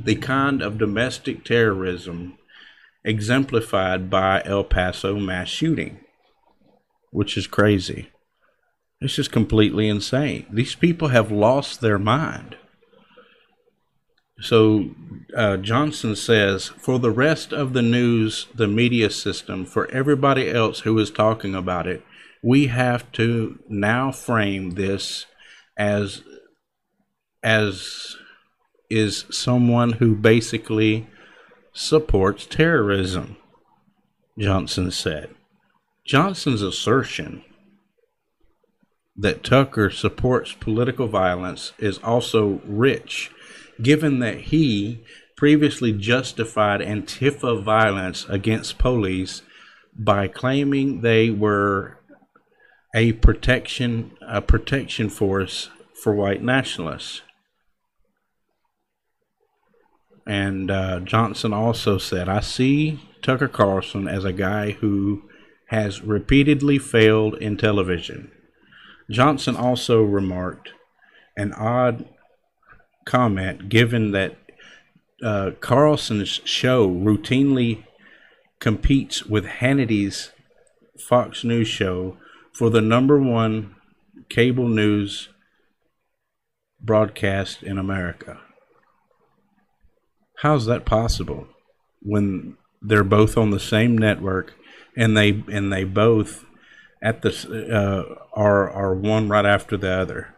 the 0.03 0.15
kind 0.15 0.63
of 0.63 0.79
domestic 0.79 1.45
terrorism 1.45 2.39
exemplified 3.05 4.11
by 4.11 4.43
El 4.45 4.65
Paso 4.65 5.17
mass 5.17 5.49
shooting, 5.49 6.01
which 7.11 7.37
is 7.37 7.47
crazy. 7.47 8.11
It's 9.01 9.17
just 9.17 9.33
completely 9.33 9.89
insane. 9.89 10.47
These 10.51 10.75
people 10.75 11.09
have 11.09 11.31
lost 11.31 11.81
their 11.81 11.99
mind. 11.99 12.57
So 14.45 14.91
uh, 15.35 15.57
Johnson 15.57 16.15
says, 16.15 16.69
for 16.69 16.99
the 16.99 17.11
rest 17.11 17.55
of 17.55 17.73
the 17.73 17.81
news, 17.81 18.47
the 18.55 18.69
media 18.69 19.09
system, 19.09 19.65
for 19.65 19.91
everybody 19.91 20.51
else 20.51 20.81
who 20.81 20.99
is 20.99 21.11
talking 21.11 21.55
about 21.55 21.87
it, 21.87 22.05
we 22.43 22.67
have 22.67 23.11
to 23.13 23.59
now 23.71 24.13
frame 24.13 24.73
this 24.73 25.25
as 25.79 26.23
as 27.43 28.17
is 28.91 29.25
someone 29.31 29.93
who 29.93 30.15
basically 30.15 31.09
supports 31.73 32.45
terrorism, 32.45 33.39
Johnson 34.39 34.91
said. 34.91 35.31
Johnson's 36.07 36.61
assertion 36.61 37.43
that 39.17 39.43
Tucker 39.43 39.89
supports 39.89 40.53
political 40.53 41.07
violence 41.07 41.73
is 41.79 41.97
also 41.99 42.61
rich, 42.67 43.31
given 43.83 44.19
that 44.21 44.41
he 44.43 45.05
previously 45.37 45.93
justified 45.93 46.81
Antifa 46.81 47.63
violence 47.63 48.27
against 48.29 48.79
police 48.79 49.43
by 49.97 50.29
claiming 50.29 51.01
they 51.01 51.31
were 51.31 51.99
a 52.95 53.13
protection 53.13 54.13
a 54.27 54.41
protection 54.41 55.09
force 55.09 55.71
for 56.03 56.15
white 56.15 56.43
nationalists. 56.43 57.23
And 60.27 60.71
uh, 60.71 61.01
Johnson 61.01 61.53
also 61.53 61.99
said, 61.99 62.29
I 62.29 62.41
see 62.41 63.01
Tucker 63.21 63.49
Carlson 63.49 64.09
as 64.09 64.25
a 64.25 64.33
guy 64.33 64.73
who 64.73 65.23
has 65.69 66.03
repeatedly 66.03 66.79
failed 66.79 67.35
in 67.35 67.57
television. 67.57 68.31
Johnson 69.11 69.57
also 69.57 70.03
remarked 70.03 70.71
an 71.37 71.53
odd 71.53 72.09
comment 73.05 73.69
given 73.69 74.13
that 74.13 74.37
uh, 75.23 75.53
Carlson's 75.61 76.41
show 76.45 76.89
routinely 76.89 77.85
competes 78.61 79.25
with 79.25 79.45
Hannity's 79.47 80.33
Fox 80.99 81.45
News 81.45 81.69
show 81.69 82.17
for 82.53 82.71
the 82.71 82.81
number 82.81 83.19
one 83.19 83.75
cable 84.29 84.69
news 84.69 85.29
broadcast 86.81 87.63
in 87.63 87.79
America. 87.79 88.41
How's 90.39 90.67
that 90.67 90.85
possible 90.85 91.47
when 92.01 92.57
they're 92.83 93.05
both 93.05 93.37
on 93.37 93.51
the 93.51 93.61
same 93.61 93.97
network 93.97 94.55
and 94.97 95.17
they 95.17 95.43
and 95.51 95.73
they 95.73 95.85
both 95.85 96.45
at 97.03 97.23
the 97.23 97.31
uh, 97.73 98.15
are 98.33 98.71
are 98.71 98.95
one 98.95 99.29
right 99.29 99.47
after 99.47 99.77
the 99.77 99.91
other? 99.91 100.34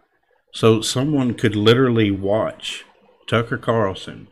So 0.57 0.81
someone 0.81 1.35
could 1.35 1.55
literally 1.55 2.11
watch 2.11 2.87
Tucker 3.29 3.59
Carlson 3.59 4.29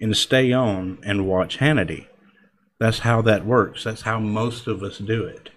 and 0.00 0.16
stay 0.16 0.50
on 0.50 0.96
and 1.02 1.28
watch 1.28 1.58
Hannity. 1.58 2.06
That's 2.80 3.00
how 3.00 3.20
that 3.20 3.44
works. 3.44 3.84
That's 3.84 4.00
how 4.00 4.18
most 4.18 4.66
of 4.66 4.82
us 4.82 4.96
do 4.96 5.26
it. 5.26 5.50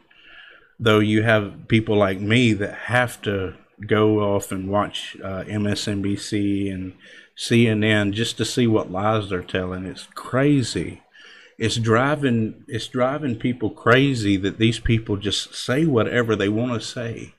Though 0.78 1.00
you 1.00 1.24
have 1.24 1.70
people 1.70 1.96
like 1.96 2.20
me 2.20 2.52
that 2.52 2.74
have 2.88 3.22
to 3.22 3.54
go 3.88 4.20
off 4.20 4.52
and 4.52 4.68
watch 4.68 5.16
uh, 5.24 5.46
MSNBC 5.46 6.70
and 6.70 6.96
CNN 7.38 8.12
just 8.12 8.36
to 8.40 8.44
see 8.44 8.68
what 8.68 8.92
lies 8.92 9.30
they're 9.30 9.42
telling. 9.42 9.86
It's 9.86 10.10
crazy. 10.16 11.02
It's 11.58 11.78
driving 11.78 12.66
it's 12.68 12.90
driving 12.90 13.38
people 13.38 13.70
crazy 13.70 14.36
that 14.36 14.58
these 14.58 14.82
people 14.82 15.16
just 15.16 15.56
say 15.56 15.86
whatever 15.86 16.36
they 16.36 16.50
want 16.50 16.74
to 16.74 16.86
say. 16.86 17.36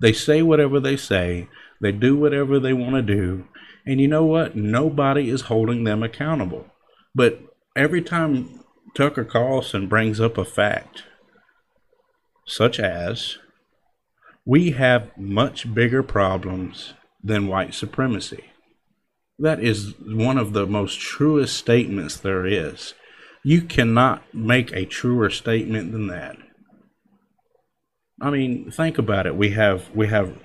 They 0.00 0.12
say 0.12 0.42
whatever 0.42 0.80
they 0.80 0.96
say. 0.96 1.48
They 1.80 1.92
do 1.92 2.16
whatever 2.16 2.58
they 2.58 2.72
want 2.72 2.94
to 2.94 3.02
do. 3.02 3.46
And 3.86 4.00
you 4.00 4.08
know 4.08 4.24
what? 4.24 4.56
Nobody 4.56 5.30
is 5.30 5.42
holding 5.42 5.84
them 5.84 6.02
accountable. 6.02 6.66
But 7.14 7.40
every 7.76 8.02
time 8.02 8.60
Tucker 8.94 9.24
Carlson 9.24 9.86
brings 9.86 10.20
up 10.20 10.36
a 10.36 10.44
fact, 10.44 11.04
such 12.46 12.80
as 12.80 13.38
we 14.44 14.70
have 14.72 15.10
much 15.16 15.72
bigger 15.74 16.02
problems 16.02 16.94
than 17.22 17.48
white 17.48 17.74
supremacy. 17.74 18.44
That 19.38 19.60
is 19.60 19.94
one 20.00 20.38
of 20.38 20.52
the 20.52 20.66
most 20.66 20.98
truest 20.98 21.56
statements 21.56 22.16
there 22.16 22.46
is. 22.46 22.94
You 23.44 23.62
cannot 23.62 24.22
make 24.34 24.72
a 24.72 24.86
truer 24.86 25.30
statement 25.30 25.92
than 25.92 26.08
that. 26.08 26.36
I 28.20 28.30
mean, 28.30 28.70
think 28.70 28.98
about 28.98 29.26
it. 29.26 29.36
We 29.36 29.50
have 29.50 29.94
we 29.94 30.08
have 30.08 30.36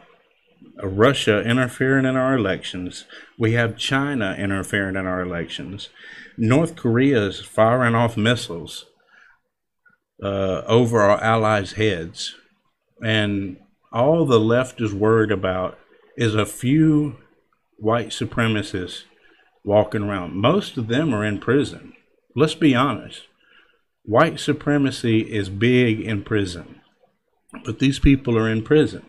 Russia 0.82 1.42
interfering 1.42 2.06
in 2.06 2.16
our 2.16 2.36
elections. 2.36 3.06
We 3.38 3.54
have 3.54 3.78
China 3.78 4.36
interfering 4.38 4.96
in 4.96 5.06
our 5.06 5.22
elections. 5.22 5.90
North 6.38 6.76
Korea 6.76 7.28
is 7.28 7.42
firing 7.42 7.96
off 7.96 8.18
missiles 8.18 8.86
uh, 10.22 10.64
over 10.66 11.02
our 11.02 11.22
allies' 11.22 11.74
heads, 11.74 12.36
and 13.04 13.58
all 13.92 14.26
the 14.26 14.40
left 14.40 14.82
is 14.82 14.94
worried 14.94 15.32
about 15.32 15.78
is 16.18 16.36
a 16.36 16.46
few 16.46 17.18
white 17.78 18.10
supremacists 18.10 19.04
walking 19.64 20.04
around. 20.04 20.36
Most 20.36 20.78
of 20.78 20.88
them 20.88 21.14
are 21.14 21.26
in 21.26 21.40
prison. 21.40 21.94
Let's 22.36 22.56
be 22.56 22.74
honest. 22.74 23.24
White 24.04 24.40
supremacy 24.40 25.22
is 25.22 25.50
big 25.50 26.02
in 26.02 26.24
prison, 26.24 26.82
but 27.64 27.80
these 27.80 28.00
people 28.00 28.38
are 28.38 28.50
in 28.50 28.64
prison. 28.64 29.06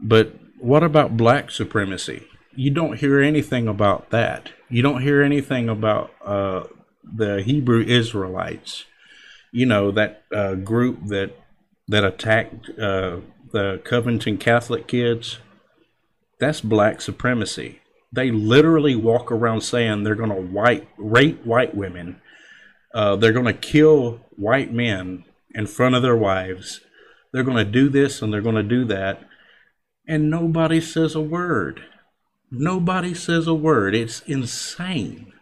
But 0.00 0.34
what 0.58 0.82
about 0.82 1.16
black 1.16 1.50
supremacy? 1.50 2.26
You 2.54 2.70
don't 2.70 2.98
hear 2.98 3.20
anything 3.20 3.68
about 3.68 4.10
that. 4.10 4.50
You 4.68 4.82
don't 4.82 5.02
hear 5.02 5.22
anything 5.22 5.68
about 5.68 6.10
uh, 6.24 6.64
the 7.04 7.42
Hebrew 7.42 7.82
Israelites. 7.82 8.84
You 9.52 9.66
know 9.66 9.90
that 9.92 10.24
uh, 10.34 10.54
group 10.54 11.06
that 11.06 11.36
that 11.88 12.04
attacked 12.04 12.70
uh, 12.78 13.20
the 13.52 13.80
Covington 13.84 14.38
Catholic 14.38 14.86
kids 14.86 15.38
that's 16.38 16.60
black 16.60 17.00
supremacy. 17.00 17.80
They 18.12 18.30
literally 18.30 18.94
walk 18.94 19.32
around 19.32 19.62
saying 19.62 20.02
they're 20.02 20.14
going 20.14 20.30
to 20.30 20.36
white 20.36 20.88
rape 20.96 21.44
white 21.44 21.74
women. 21.74 22.20
Uh, 22.94 23.16
they're 23.16 23.32
going 23.32 23.46
to 23.46 23.52
kill 23.52 24.20
white 24.36 24.72
men 24.72 25.24
in 25.54 25.66
front 25.66 25.94
of 25.94 26.02
their 26.02 26.16
wives. 26.16 26.80
They're 27.32 27.42
going 27.42 27.56
to 27.56 27.70
do 27.70 27.88
this 27.88 28.22
and 28.22 28.32
they're 28.32 28.40
going 28.40 28.56
to 28.56 28.62
do 28.62 28.84
that. 28.86 29.25
And 30.06 30.30
nobody 30.30 30.80
says 30.80 31.14
a 31.14 31.20
word. 31.20 31.82
Nobody 32.50 33.12
says 33.14 33.46
a 33.46 33.54
word. 33.54 33.94
It's 33.94 34.20
insane. 34.20 35.32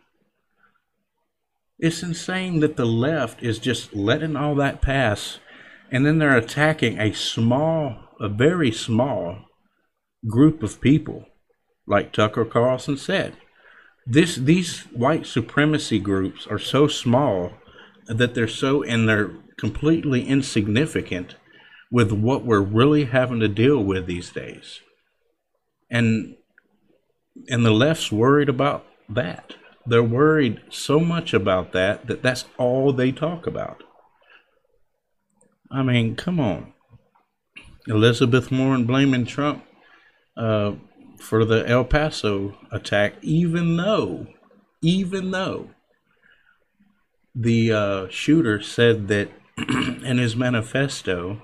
It's 1.78 2.02
insane 2.02 2.60
that 2.60 2.76
the 2.76 2.86
left 2.86 3.42
is 3.42 3.58
just 3.58 3.94
letting 3.94 4.36
all 4.36 4.54
that 4.54 4.80
pass 4.80 5.38
and 5.94 6.04
then 6.04 6.18
they're 6.18 6.36
attacking 6.36 6.98
a 6.98 7.12
small, 7.12 7.96
a 8.18 8.28
very 8.28 8.72
small 8.72 9.38
group 10.26 10.62
of 10.62 10.80
people, 10.80 11.26
like 11.86 12.12
Tucker 12.12 12.44
Carlson 12.44 12.96
said. 12.96 13.36
This 14.06 14.34
these 14.34 14.80
white 14.92 15.24
supremacy 15.24 15.98
groups 15.98 16.48
are 16.48 16.58
so 16.58 16.88
small 16.88 17.52
that 18.06 18.34
they're 18.34 18.48
so 18.48 18.82
and 18.82 19.08
they're 19.08 19.30
completely 19.56 20.26
insignificant 20.26 21.36
with 21.94 22.10
what 22.10 22.44
we're 22.44 22.60
really 22.60 23.04
having 23.04 23.38
to 23.38 23.46
deal 23.46 23.78
with 23.78 24.04
these 24.06 24.30
days. 24.30 24.80
And 25.88 26.34
and 27.48 27.64
the 27.64 27.70
left's 27.70 28.10
worried 28.10 28.48
about 28.48 28.84
that. 29.08 29.54
They're 29.86 30.02
worried 30.02 30.60
so 30.70 30.98
much 30.98 31.32
about 31.32 31.70
that 31.70 32.08
that 32.08 32.20
that's 32.20 32.46
all 32.58 32.92
they 32.92 33.12
talk 33.12 33.46
about. 33.46 33.84
I 35.70 35.84
mean, 35.84 36.16
come 36.16 36.40
on. 36.40 36.72
Elizabeth 37.86 38.50
Warren 38.50 38.86
blaming 38.86 39.24
Trump 39.24 39.64
uh, 40.36 40.72
for 41.20 41.44
the 41.44 41.64
El 41.68 41.84
Paso 41.84 42.58
attack, 42.72 43.14
even 43.22 43.76
though, 43.76 44.26
even 44.82 45.30
though 45.30 45.70
the 47.36 47.72
uh, 47.72 48.08
shooter 48.08 48.60
said 48.60 49.06
that 49.06 49.30
in 49.58 50.18
his 50.18 50.34
manifesto 50.34 51.40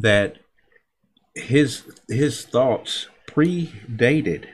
that 0.00 0.38
his 1.34 1.84
his 2.08 2.44
thoughts 2.44 3.08
predated 3.28 4.46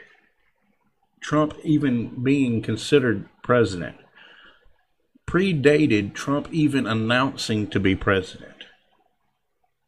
Trump 1.23 1.55
even 1.63 2.23
being 2.23 2.63
considered 2.63 3.29
president, 3.43 3.97
predated 5.27 6.15
Trump 6.15 6.49
even 6.51 6.87
announcing 6.87 7.67
to 7.69 7.81
be 7.81 7.95
president. 7.95 8.65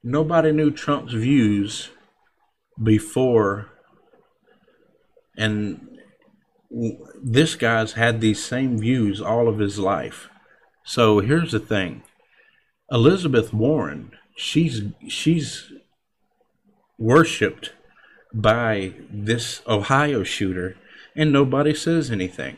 Nobody 0.03 0.53
knew 0.53 0.71
Trump's 0.71 1.15
views 1.15 1.91
before 2.83 3.71
and 5.37 5.88
this 7.23 7.55
guy's 7.55 7.93
had 7.93 8.21
these 8.21 8.43
same 8.43 8.79
views 8.79 9.21
all 9.21 9.49
of 9.49 9.59
his 9.59 9.79
life 9.79 10.31
so 10.85 11.21
here's 11.21 11.53
the 11.53 11.61
thing 11.61 12.03
elizabeth 12.91 13.53
warren 13.53 14.12
she's 14.42 14.83
she's 15.09 15.72
worshipped 16.98 17.72
by 18.35 18.92
this 19.11 19.62
ohio 19.68 20.24
shooter 20.24 20.76
and 21.14 21.33
nobody 21.33 21.72
says 21.72 22.11
anything 22.11 22.57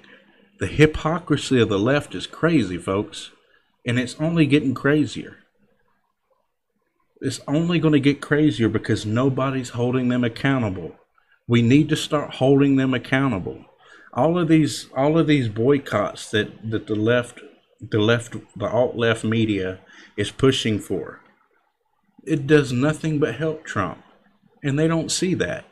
The 0.58 0.66
hypocrisy 0.66 1.60
of 1.60 1.68
the 1.68 1.78
left 1.78 2.14
is 2.14 2.26
crazy, 2.26 2.78
folks, 2.78 3.32
and 3.86 3.98
it's 3.98 4.16
only 4.20 4.46
getting 4.46 4.72
crazier. 4.72 5.38
It's 7.20 7.40
only 7.46 7.78
going 7.80 7.92
to 7.92 8.00
get 8.00 8.20
crazier 8.20 8.68
because 8.68 9.04
nobody's 9.04 9.70
holding 9.70 10.08
them 10.08 10.24
accountable. 10.24 10.92
We 11.48 11.60
need 11.60 11.88
to 11.88 11.96
start 11.96 12.36
holding 12.36 12.76
them 12.76 12.94
accountable. 12.94 13.64
All 14.14 14.38
of 14.38 14.48
these 14.48 14.88
all 14.96 15.18
of 15.18 15.26
these 15.26 15.48
boycotts 15.48 16.30
that, 16.30 16.70
that 16.70 16.86
the 16.86 16.94
left 16.94 17.40
the 17.80 17.98
left 17.98 18.36
the 18.56 18.68
alt 18.68 18.96
left 18.96 19.24
media 19.24 19.80
is 20.16 20.30
pushing 20.30 20.78
for. 20.78 21.23
It 22.26 22.46
does 22.46 22.72
nothing 22.72 23.18
but 23.18 23.36
help 23.36 23.64
Trump. 23.64 24.02
And 24.62 24.78
they 24.78 24.88
don't 24.88 25.12
see 25.12 25.34
that. 25.34 25.66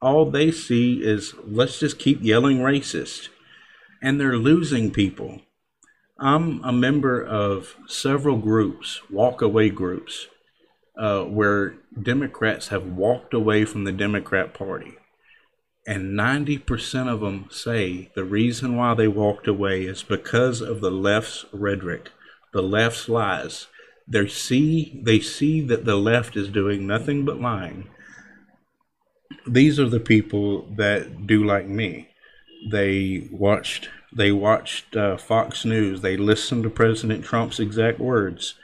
All 0.00 0.30
they 0.30 0.50
see 0.50 1.02
is 1.02 1.34
let's 1.46 1.78
just 1.78 1.98
keep 1.98 2.22
yelling 2.22 2.58
racist. 2.58 3.28
And 4.02 4.20
they're 4.20 4.36
losing 4.36 4.90
people. 4.90 5.40
I'm 6.18 6.62
a 6.62 6.72
member 6.72 7.22
of 7.22 7.74
several 7.86 8.38
groups, 8.38 9.00
walkaway 9.12 9.74
groups, 9.74 10.28
uh, 10.96 11.24
where 11.24 11.74
Democrats 12.00 12.68
have 12.68 12.86
walked 12.86 13.34
away 13.34 13.64
from 13.64 13.84
the 13.84 13.92
Democrat 13.92 14.54
Party. 14.54 14.94
And 15.86 16.18
90% 16.18 17.08
of 17.12 17.20
them 17.20 17.48
say 17.50 18.10
the 18.14 18.24
reason 18.24 18.76
why 18.76 18.94
they 18.94 19.08
walked 19.08 19.46
away 19.46 19.82
is 19.82 20.02
because 20.02 20.60
of 20.60 20.80
the 20.80 20.90
left's 20.90 21.44
rhetoric, 21.52 22.10
the 22.52 22.62
left's 22.62 23.08
lies. 23.08 23.66
They 24.06 24.28
see, 24.28 25.00
they 25.02 25.20
see 25.20 25.60
that 25.62 25.84
the 25.84 25.96
left 25.96 26.36
is 26.36 26.48
doing 26.48 26.86
nothing 26.86 27.24
but 27.24 27.40
lying. 27.40 27.88
These 29.46 29.80
are 29.80 29.88
the 29.88 30.00
people 30.00 30.66
that 30.76 31.26
do 31.26 31.44
like 31.44 31.66
me. 31.66 32.08
They 32.70 33.28
watched 33.30 33.88
they 34.16 34.30
watched 34.30 34.94
uh, 34.94 35.16
Fox 35.16 35.64
News. 35.64 36.00
They 36.00 36.16
listened 36.16 36.62
to 36.62 36.70
President 36.70 37.24
Trump's 37.24 37.58
exact 37.58 37.98
words, 37.98 38.54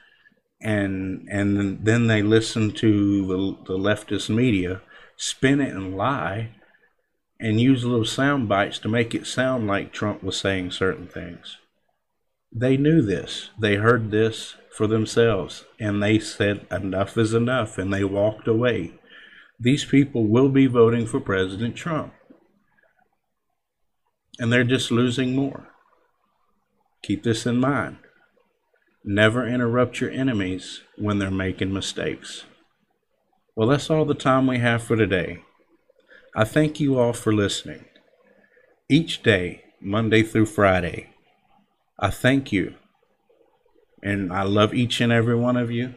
and 0.60 1.26
and 1.30 1.84
then 1.84 2.06
they 2.06 2.22
listened 2.22 2.76
to 2.78 3.26
the, 3.26 3.72
the 3.72 3.78
leftist 3.78 4.28
media 4.34 4.80
spin 5.20 5.60
it 5.60 5.74
and 5.74 5.98
lie 5.98 6.48
and 7.38 7.60
use 7.60 7.84
little 7.84 8.06
sound 8.06 8.48
bites 8.48 8.78
to 8.78 8.88
make 8.88 9.14
it 9.14 9.26
sound 9.26 9.66
like 9.66 9.92
Trump 9.92 10.22
was 10.22 10.38
saying 10.38 10.70
certain 10.70 11.06
things. 11.06 11.58
They 12.50 12.78
knew 12.78 13.02
this. 13.02 13.50
They 13.60 13.76
heard 13.76 14.10
this 14.10 14.56
for 14.80 14.86
themselves 14.86 15.66
and 15.78 16.02
they 16.02 16.18
said 16.18 16.66
enough 16.70 17.18
is 17.18 17.34
enough 17.34 17.76
and 17.76 17.92
they 17.92 18.02
walked 18.02 18.48
away. 18.48 18.90
These 19.58 19.84
people 19.84 20.26
will 20.26 20.48
be 20.48 20.66
voting 20.66 21.06
for 21.06 21.20
President 21.20 21.76
Trump. 21.76 22.14
And 24.38 24.50
they're 24.50 24.64
just 24.64 24.90
losing 24.90 25.36
more. 25.36 25.68
Keep 27.02 27.24
this 27.24 27.44
in 27.44 27.58
mind. 27.58 27.98
Never 29.04 29.46
interrupt 29.46 30.00
your 30.00 30.10
enemies 30.12 30.80
when 30.96 31.18
they're 31.18 31.30
making 31.30 31.74
mistakes. 31.74 32.44
Well, 33.54 33.68
that's 33.68 33.90
all 33.90 34.06
the 34.06 34.14
time 34.14 34.46
we 34.46 34.60
have 34.60 34.82
for 34.82 34.96
today. 34.96 35.42
I 36.34 36.44
thank 36.44 36.80
you 36.80 36.98
all 36.98 37.12
for 37.12 37.34
listening. 37.34 37.84
Each 38.88 39.22
day, 39.22 39.62
Monday 39.78 40.22
through 40.22 40.46
Friday, 40.46 41.10
I 41.98 42.08
thank 42.08 42.50
you. 42.50 42.76
And 44.02 44.32
I 44.32 44.42
love 44.42 44.74
each 44.74 45.00
and 45.00 45.12
every 45.12 45.36
one 45.36 45.56
of 45.56 45.70
you. 45.70 45.94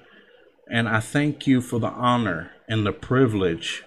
And 0.70 0.88
I 0.90 1.00
thank 1.00 1.48
you 1.48 1.62
for 1.62 1.80
the 1.80 1.88
honor 1.88 2.52
and 2.68 2.86
the 2.86 2.92
privilege 2.92 3.84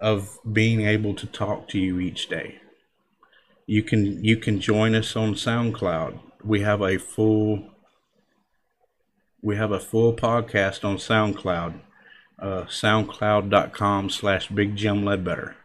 of 0.00 0.38
being 0.50 0.82
able 0.82 1.14
to 1.14 1.26
talk 1.26 1.68
to 1.68 1.78
you 1.78 2.00
each 2.00 2.28
day. 2.28 2.60
You 3.66 3.82
can 3.82 4.24
you 4.24 4.36
can 4.36 4.60
join 4.60 4.94
us 4.94 5.14
on 5.14 5.34
SoundCloud. 5.34 6.18
We 6.42 6.60
have 6.60 6.80
a 6.80 6.98
full 6.98 7.70
we 9.42 9.56
have 9.56 9.70
a 9.70 9.80
full 9.80 10.14
podcast 10.14 10.84
on 10.84 10.96
SoundCloud 10.96 11.80
uh, 12.40 12.64
soundcloud.com 12.64 14.10
slash 14.10 14.48
big 14.48 14.74
jim 14.74 15.04
ledbetter 15.04 15.56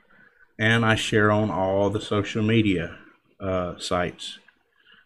and 0.59 0.85
i 0.85 0.95
share 0.95 1.31
on 1.31 1.49
all 1.49 1.89
the 1.89 2.01
social 2.01 2.43
media 2.43 2.97
uh, 3.39 3.77
sites 3.77 4.39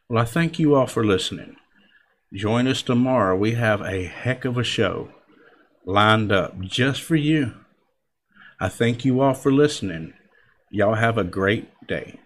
well 0.07 0.21
i 0.21 0.25
thank 0.25 0.57
you 0.57 0.73
all 0.73 0.87
for 0.87 1.05
listening 1.05 1.55
join 2.33 2.67
us 2.67 2.81
tomorrow. 2.81 3.35
We 3.35 3.53
have 3.53 3.81
a 3.81 4.05
heck 4.05 4.45
of 4.45 4.57
a 4.57 4.63
show 4.63 5.09
lined 5.85 6.31
up 6.31 6.59
just 6.61 7.01
for 7.01 7.15
you. 7.15 7.53
I 8.59 8.69
thank 8.69 9.05
you 9.05 9.21
all 9.21 9.33
for 9.33 9.51
listening. 9.51 10.13
Y'all 10.71 10.95
have 10.95 11.17
a 11.17 11.23
great 11.23 11.69
day 11.87 12.19